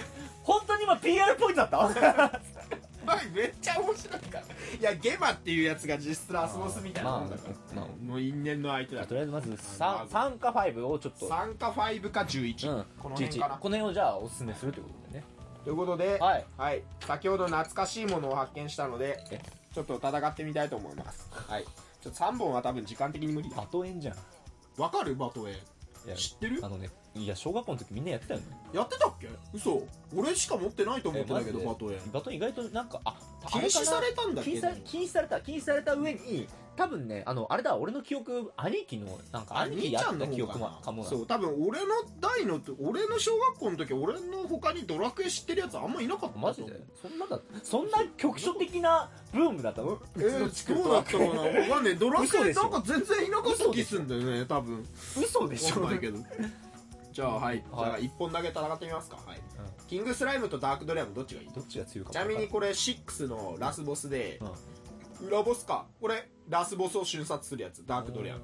[0.43, 2.41] 本当に今 PR ポイントだった？
[3.09, 4.45] 5めっちゃ面白いから。
[4.45, 12.85] いやゲマっていうやつが実質ラスボスみたいなもんだから、まあもう因縁の相手だとりあえずまずま 3, ず3か5をちょっと3か5か11、うん。
[12.99, 15.25] この辺かな11この辺をじゃあおすすめするということでね。
[15.65, 16.47] ということで、はい。
[16.57, 19.41] はい、先ほど懐かしいものを発見したのでえ？
[19.75, 21.29] ちょっと戦ってみたいと思います。
[21.33, 21.65] はい。
[22.01, 23.57] ちょっと3本は多分時間的に無理だ。
[23.57, 24.17] バトエンじゃん。
[24.81, 25.15] わかる？
[25.17, 26.61] バトエいや知ってる？
[26.63, 28.47] あのねいや小学校の時みんなやってたよね。
[28.73, 29.29] やってたっけ？
[29.53, 29.83] 嘘。
[30.17, 33.15] 俺しか持ってないと思ってたけどえマバトエバトン意外となんかあ
[33.51, 34.53] 禁止されたんだっけ？
[34.53, 41.27] 禁止され禁止された禁止された上に多分ねあのあれだ俺の記憶兄貴のなんか兄貴やった記憶もかもなそう。
[41.27, 41.87] 多分俺の
[42.21, 46.73] 代の俺の小学校の時俺の他にドラクエ知ってるやつあんまいなかったマジで？
[47.03, 49.99] そんなだそんな局所的なブームだったの？
[50.17, 51.25] えー、どうだったかな？
[51.25, 51.35] わ
[51.77, 51.95] かんねえ。
[51.95, 52.61] ドラク嘘でしょ。
[52.61, 54.87] エなんか全然いなかった気すんだよね多分。
[55.21, 55.83] 嘘でしょ。
[55.83, 56.19] わかんないけど
[57.19, 59.19] じゃあはい、じゃあ1本だけ戦ってみますか。
[59.27, 59.41] はい、
[59.89, 61.49] キングスライムとダークドレアムどっちがいい？
[61.53, 64.39] どっちが強いかちなみにこれ6のラスボスで
[65.21, 65.87] うん、裏ボスか？
[66.01, 68.43] これラスボスを瞬殺するやつダークドレアム。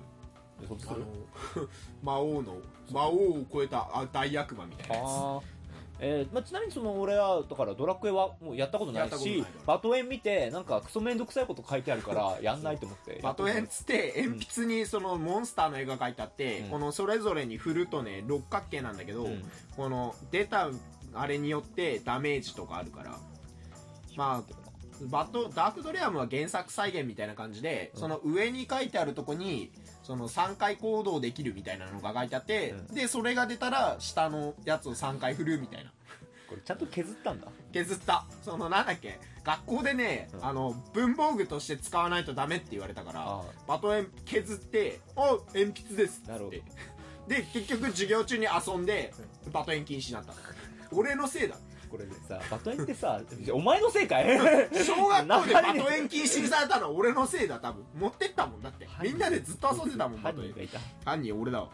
[0.58, 1.00] ある？
[1.02, 1.06] の
[2.02, 2.56] 魔王の
[2.90, 5.06] 魔王を超えたあ大悪魔みたいなやつ
[6.06, 13.20] えーまあ、ちなみにその俺はだからドラクエはもうやったことないしバトエン見てなんかクソめんどくさいこと書いてあるから やんないと思って。
[13.22, 16.70] バトエンっつって鉛筆にそのモンスターの絵が描いてあって、うん。
[16.70, 19.50] このそれぞれに振るとね六角形なんだけど、うん。
[19.76, 20.68] この出た
[21.14, 23.18] あれによってダメージとかあるから。
[24.16, 24.63] まあ
[25.02, 28.00] バトダークドレアムは原作再現みたいな感じで、うん。
[28.00, 29.70] その上に書いてあるとこに
[30.02, 32.94] その3回行動できるみたいなのが書いてあって、うん。
[32.94, 35.92] でそれが出たら下のやつを3回振るみたいな。
[36.48, 37.48] これちゃんと削ったんだ。
[37.72, 38.26] 削った。
[38.42, 39.18] そのなんだっけ？
[39.44, 40.44] 学校でね、うん。
[40.44, 46.56] あの文房具として使わないとダメって言われたからあバトエン削って「あ鉛筆です」なるほど。
[47.28, 49.12] で結局授業中に遊んで
[49.52, 50.34] バトエン禁止になった。
[50.92, 51.56] 俺のせいだ
[51.94, 53.20] これでさバトエンってさ
[53.52, 54.24] お前のせいかい？
[54.84, 57.84] 小学校でバトエン禁止にされたのは俺のせいだ多分。
[57.94, 58.62] 持ってったもん。
[58.62, 60.80] だってみんなでずっと遊んでたもんバトエン犯人がいた。
[61.04, 61.68] 犯人俺だわ。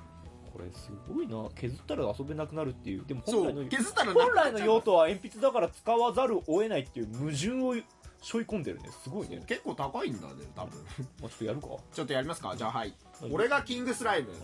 [0.52, 1.48] これすごいな。
[1.54, 3.04] 削ったら遊べなくなるっていう。
[3.06, 7.74] でもそ本来のう削ったら本来の用途途は鉛筆だから使わざるを得ないっていう矛盾を
[8.22, 8.90] 背負い込んでるね。
[9.02, 10.78] すごいね、結構高いんだね多分。
[11.22, 11.68] まあ、ちょっとやるか。
[11.94, 12.54] ちょっとやりますか。
[12.54, 12.94] じゃあはい。
[13.22, 13.30] はい。
[13.32, 14.28] 俺がキングスライム。
[14.28, 14.34] う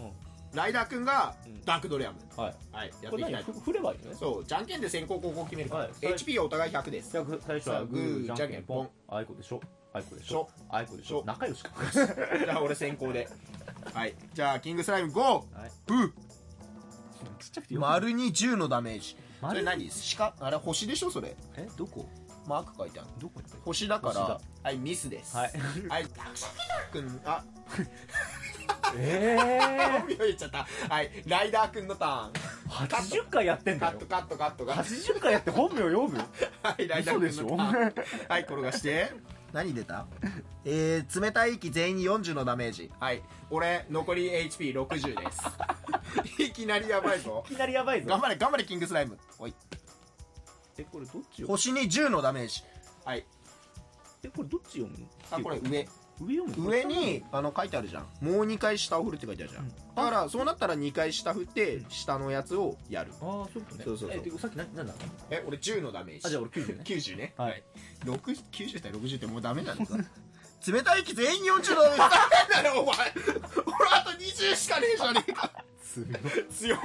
[0.54, 1.64] ライダーくんがうん。
[1.64, 2.18] ダークドレアム。
[2.18, 2.54] んはい。
[2.72, 3.52] はいやっていきたいと。
[3.52, 4.10] ふ振ればいいの？
[4.10, 5.92] ねそうじゃんけんで先行後攻決めるから、はい。
[5.92, 7.12] HP はお互い100です。
[7.12, 9.60] じゃあ最初はグーじゃんけんぽんあいこでしょ？
[9.92, 10.48] あいこでしょ？
[10.68, 11.18] あいこでししょ。
[11.18, 11.70] ょ仲良しか。
[11.92, 13.28] じゃあ俺先行で。
[13.92, 14.14] はい。
[14.34, 15.44] じゃあキングスライム5はい。
[15.86, 16.12] ブー。
[17.38, 19.16] ちっちゃくてよ丸に10のダメージ。
[19.40, 19.90] そ丸れ何？
[20.16, 20.34] 鹿？
[20.40, 21.10] あれ星でしょ？
[21.10, 21.34] それ。
[21.56, 21.68] え？
[21.76, 22.06] どこ？
[22.46, 23.08] マーク書いてある。
[23.18, 24.40] どこに星だから。
[24.62, 25.36] はいミスです。
[25.36, 25.52] はい。
[25.88, 26.06] はい。
[27.24, 27.42] あ
[28.98, 29.36] え
[29.98, 32.32] 本名言っちゃったはいライダーくんのターン。
[32.32, 33.98] ー、80回やってんだよ。
[33.98, 34.82] カットカットカットカット。
[34.82, 36.18] 80回やって本名読む
[36.62, 37.94] はいライダーくんのターン。
[38.28, 39.12] はい転がして。
[39.52, 40.06] 何出た？
[40.64, 42.90] えー、冷たい息全員に40のダメージ。
[42.98, 43.22] はい。
[43.50, 46.42] 俺残り HP60 です。
[46.42, 47.44] いきなりやばいぞ。
[47.48, 48.08] いきなりやばいぞ。
[48.08, 49.16] 頑張れ頑張れキングスライム。
[49.38, 49.54] おい。
[50.78, 52.62] えこれどっちよ星に10のダメージ。
[53.04, 53.24] はい。
[54.24, 55.06] えこれどっち読む？
[55.30, 55.88] あこれ上
[56.20, 58.02] 上にあの書いてあるじゃん。
[58.20, 59.70] もう2回下を振るって書いてあるじゃん、うん。
[59.94, 63.12] だからそうなったら2回下振って下のやつをやる。
[63.20, 63.84] ああそういうことね。
[63.84, 64.18] そうそうそう。
[64.18, 64.94] えでさっきななんだ
[65.30, 66.22] え俺10のダメージ。
[66.26, 66.84] あじゃあ俺90ね。
[66.84, 67.34] 90ね。
[67.36, 67.62] はい。
[68.04, 68.18] 6
[68.50, 69.84] 90対60ってもうダメなんだ
[70.66, 71.96] 冷たい息全員40度ダメ
[72.62, 72.96] だよお前。
[73.66, 75.52] 俺あと20しかねえじゃねえか。
[76.50, 76.78] 強っ。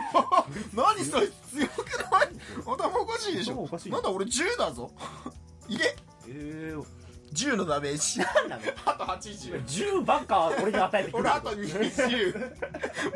[0.73, 2.29] 何それ強くない？
[2.65, 3.67] 頭おかしいでしょ。
[3.87, 4.91] なんだ俺10だぞ。
[5.67, 5.95] いけ。
[6.27, 6.85] えー、
[7.33, 8.19] 10のダメージ。
[8.19, 8.63] なんなの？
[8.85, 12.51] あと80 10ばっか俺に与えてくる俺あと20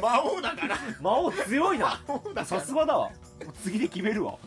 [0.01, 0.78] 魔王だから。
[1.01, 1.99] 魔王強いな。
[2.45, 3.11] さすがだわ。
[3.63, 4.38] 次で決めるわ。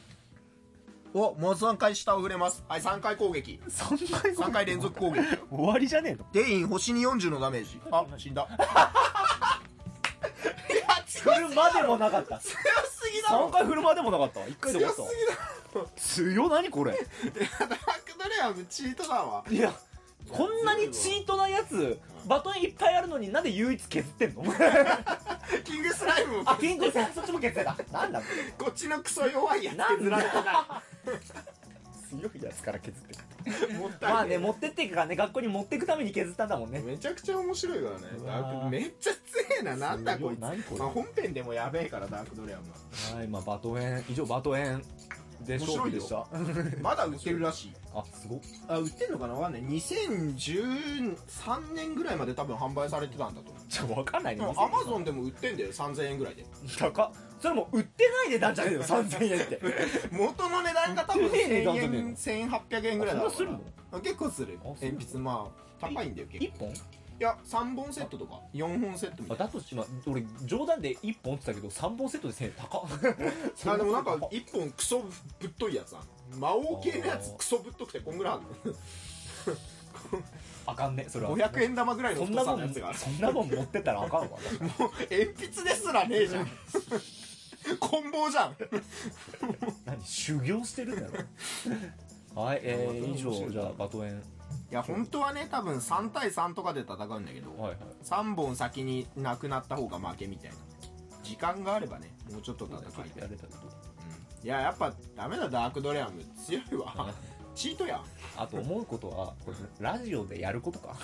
[1.15, 2.65] おもう3回下を振れます。
[2.69, 3.61] はい3回攻撃。
[3.69, 5.23] 3回3回連続攻撃。
[5.51, 6.25] 終わりじゃねえの？
[6.33, 7.81] デイン星に40のダメージ。
[7.91, 8.47] あ死んだ。
[8.49, 8.51] い
[10.77, 12.39] や振るまでもなかった。
[12.39, 13.49] 強すぎだろ。
[13.49, 16.49] 3回振るまでもなかった1回で終強わったすぎだろ。
[16.49, 16.93] 強何これ？
[16.93, 17.03] いや
[17.67, 19.45] ダークドレアムチートだわ。
[19.51, 19.73] いや
[20.31, 24.43] こんなにチートなやつバトンいっぱいあるのになんで唯一削ってんの？
[25.65, 27.93] キングスライムもあキングさんそっちも削ってた。
[27.93, 28.23] なんだ
[28.59, 30.83] こっちのクソ弱いやつ削られてな
[32.11, 36.81] 強いやつから削っていもったいまあね持ってっていくからね学校に持っていくために削ったんだもんね。
[36.81, 39.19] めちゃくちゃ面白いからねダークめっちゃ強
[39.61, 39.77] えな。
[39.77, 40.41] なんだこいつ。
[40.41, 42.65] まあ、本編でもやべえからダークドレアム
[43.13, 44.05] ははいまあバトエン。
[44.11, 44.83] 以上バトエン
[45.47, 46.27] で勝負でした
[46.83, 47.73] まだ売ってるらしい。
[47.95, 48.41] あすごっ。
[48.69, 49.35] あ売ってんのかな？
[49.35, 49.63] わかんない。
[49.63, 53.51] 2013年ぐらいまで多分販売されてたんだと。
[53.51, 54.37] 思うちょ分かんない。
[54.37, 55.71] ねアマゾンでも売ってんだよ。
[55.71, 56.45] 3000円ぐらいで。
[56.79, 57.11] 高っ。
[57.41, 59.61] それもう売ってない値段じゃねえよ3000円って
[60.11, 62.09] 元の値段が多分売ってねえ値段1000じゃねえの？
[62.09, 64.59] 円1800円ぐらいだあそんなするあ結構する。
[64.65, 65.49] 鉛筆ま
[65.81, 66.65] あ高いんだよ結構。
[66.67, 66.75] 1本？
[67.21, 73.67] いや3本セットとか4本セットみたいあだと今俺冗談で1本って言ったけど3本セットで1000円高っ。
[73.67, 75.01] な あでもなんか1本クソ
[75.41, 76.01] ぶっといやつあ
[76.39, 78.49] 魔王系のやつクソぶっとくてこんぐらいあんの。
[80.67, 81.37] あかんねそれは。
[81.37, 84.27] 500円玉ぐらいの太そんなもんさのやつがそんなもん持ってったらあかんわ。
[84.29, 84.41] もう
[85.11, 86.49] 鉛筆ですらねえじゃん。
[87.81, 88.57] 棍棒じゃん
[89.85, 91.25] 何修行してるんだろ。
[92.41, 94.23] はいえー、以上じゃあバトエン
[94.71, 97.79] いや本当はね多分3対3とかで戦うんだけどはいはい。
[98.05, 100.57] 3本先になくなった方が負けみたいな。
[101.23, 103.59] 時間があればねもうちょっと戦いたい、やれたけど
[104.41, 104.47] うん。
[104.47, 107.13] いややっぱダメだダークドレアム強いわ。
[107.55, 107.97] チートや。
[107.97, 108.01] ん
[108.37, 110.95] あと思うことはこれラジオでやることか。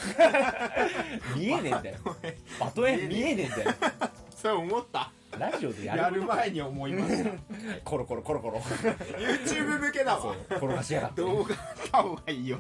[1.37, 1.99] 見えねえんだよ。
[2.61, 3.71] バトエン見えねえんだよ。
[4.37, 7.31] それ思ったラジオでややるる前に思いました。
[7.85, 8.59] コロコロコロコロ。
[8.59, 10.35] YouTube 向けだわ。
[10.51, 11.23] 転がしやがって。
[11.23, 12.59] 動画あった方がいいよ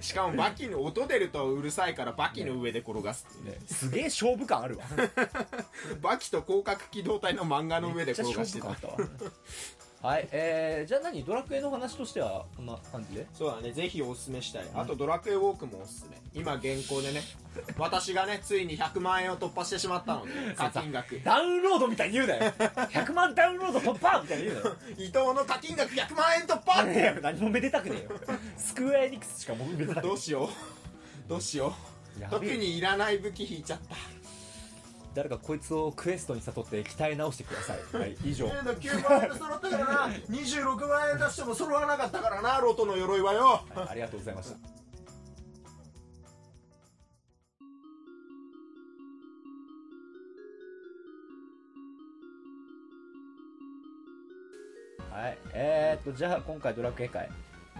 [0.00, 3.58] しかもバキの音出るとうるさいからバキの上で転がすってね。
[3.66, 4.84] すげえ勝負感あるわ。
[6.00, 8.74] バキと広角機動隊の漫画の上で転がしてた。
[8.74, 8.96] たわ
[10.02, 11.22] はいえー、じゃあ何？
[11.24, 13.26] ドラクエの話としてはこんな感じで？
[13.34, 14.62] そうだねぜひおすすめしたい。
[14.74, 16.16] あとドラクエウォークもおすすめ。
[16.32, 17.20] 今現行でね
[17.76, 21.20] 私がねついに100万円を突破してしまったので 課金額。
[21.22, 22.40] ダウンロードみたいに言うなよ。
[22.56, 24.76] 100万ダウンロード突破みたいに言うなよ。
[24.96, 28.10] 伊藤の課金額100万円突破いや何もめでたくねえよ。
[28.56, 30.48] スクエアエニックスしかもうめでたくねどうしよう。
[31.28, 31.74] どうしよ
[32.18, 32.30] う。
[32.30, 33.96] 特にいらない武器引いちゃった
[35.14, 38.00] 誰かこいつをクエストに誘って鍛え直してください。
[38.00, 38.46] はい以上。
[38.46, 40.08] 9万円で揃ったからな。
[40.30, 43.64] 26万円出しても揃わなかったからなロトの鎧はよ。
[43.74, 44.80] はいありがとうございました。
[55.14, 57.28] はいえー、っとじゃあ今回ドラクエ会、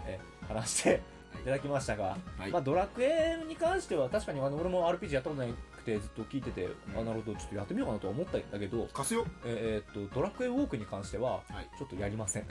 [0.07, 1.01] えー話して
[1.37, 2.51] いただきましたが、はい。
[2.51, 9.27] まあ、ドラクエに関しては確かにあの俺も RPG やったことなくてずっと聞いてて、あなるほどちょっとやってみようかなとは思ったんだけど、貸すよ。
[9.45, 11.79] えーっとドラクエウォークに関してははい。
[11.79, 12.47] ちょっとやりません。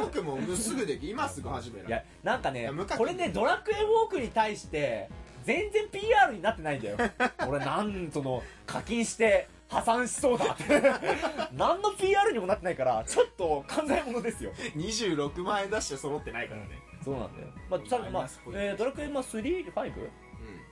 [0.00, 5.08] 僕ももうすぐでき今すぐ始めるいやなんかねこれねドラクエウォークに対して
[5.44, 6.96] 全然 PR になってないんだよ。
[7.46, 10.82] 俺なんその課金して破産しそうだって。
[11.52, 14.52] 何の PR にもなってないからちょっと考えものですよ。
[14.76, 16.68] 26万円出して揃ってないからね
[17.04, 17.48] そうなんだよ。
[17.70, 19.72] まあ、ただまあ、えードラクエまあ3、5うん。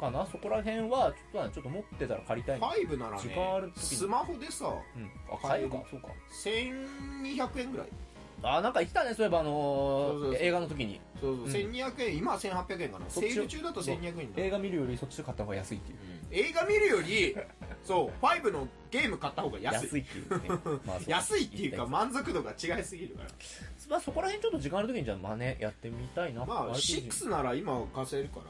[0.01, 0.27] かな？
[0.27, 2.61] そこら辺はちょっとねちょっと持ってたら借りたい。
[2.61, 3.97] な5なら時間あるね時に。
[3.97, 4.66] スマホでさ
[4.97, 5.11] うん。
[5.33, 5.83] あ買えるか？
[5.91, 6.09] そうか。
[6.45, 7.87] 1200円ぐらい。
[8.43, 10.43] あなんか言ってたねそういえばあのーそうそうそう。
[10.43, 11.01] 映画の時に。
[11.20, 11.51] そうそう、うん。
[11.53, 13.07] 1200円今は1800円かな。
[13.09, 15.99] セール中だと1200円だ映画見るよりそっちで買った方が安いっていう。
[16.31, 17.35] 映画見るより
[17.83, 19.85] そう5のゲーム買った方が安い。
[19.87, 20.49] 安いっていうね、
[20.85, 23.29] まあ 安いっていうか満足度が違いすぎるから
[23.89, 26.45] まあそこら辺ちょっと時間ある時にじゃあ真似やってみたいな。
[26.45, 28.47] まあ RPG 6なら今貸せるから。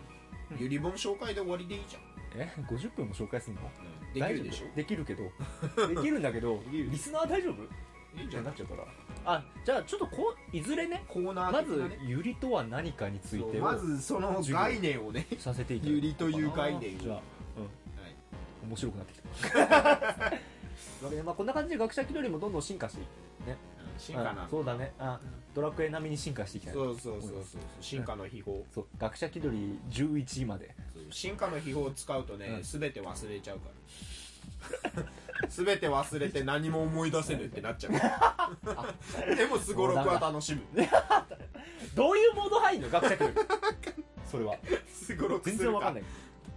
[0.59, 2.03] ゆりぼん紹介で終わりでいいじゃん。
[2.03, 2.05] あ
[2.37, 3.63] え50分も紹介するの？
[4.13, 4.77] できるでしょ。
[4.77, 5.23] できるけど。
[5.89, 7.86] できるんだけど リスナー大丈夫？
[8.17, 8.85] いいんじゃなっちゃうから
[9.27, 12.09] あじゃあちょっとこういずれねコーナまずー的なね。
[12.09, 16.99] ゆりとは何かについてをまずその概念をねさせていただゆりという概念を。
[17.01, 17.25] じゃあ、はい。
[18.63, 19.59] うん、面白くなってきた。
[21.05, 23.09] わけでまあこんな感じで学者気取りもどんどん進化していく
[23.99, 24.93] 進化なうんそうだね。
[24.99, 25.19] あ
[25.55, 27.43] ドラクエ並みに進化していきたいそうそうそうそう
[27.81, 28.59] 進化の秘宝。
[28.73, 30.75] そう学者気取り11まで。
[31.11, 32.63] 進化の秘宝を使うとねうん。
[32.63, 33.71] 全て忘れちゃうか
[34.95, 35.03] ら
[35.49, 37.93] 全て忘れて何も思い出せぬってなっちゃう。
[39.37, 40.63] でもすごろくは楽しむ。
[41.95, 42.91] どういうモード入んの？
[42.91, 43.41] 学者気取り
[44.31, 44.57] それは。
[44.93, 46.05] すごろく全然わかんない。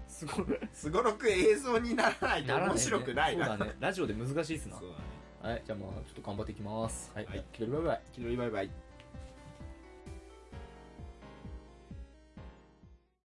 [0.08, 3.48] すごいすごろく映像にならないと面白くないな。
[3.48, 3.76] そうだね。
[3.80, 4.80] ラジオで難しいっすな。
[4.80, 4.88] ね。
[5.42, 7.12] はいじゃあまあちょっと頑張っていきます。
[7.16, 7.46] はい、はい。
[7.54, 8.02] 気取りバイバイ。
[8.12, 8.70] 気取りバイバイ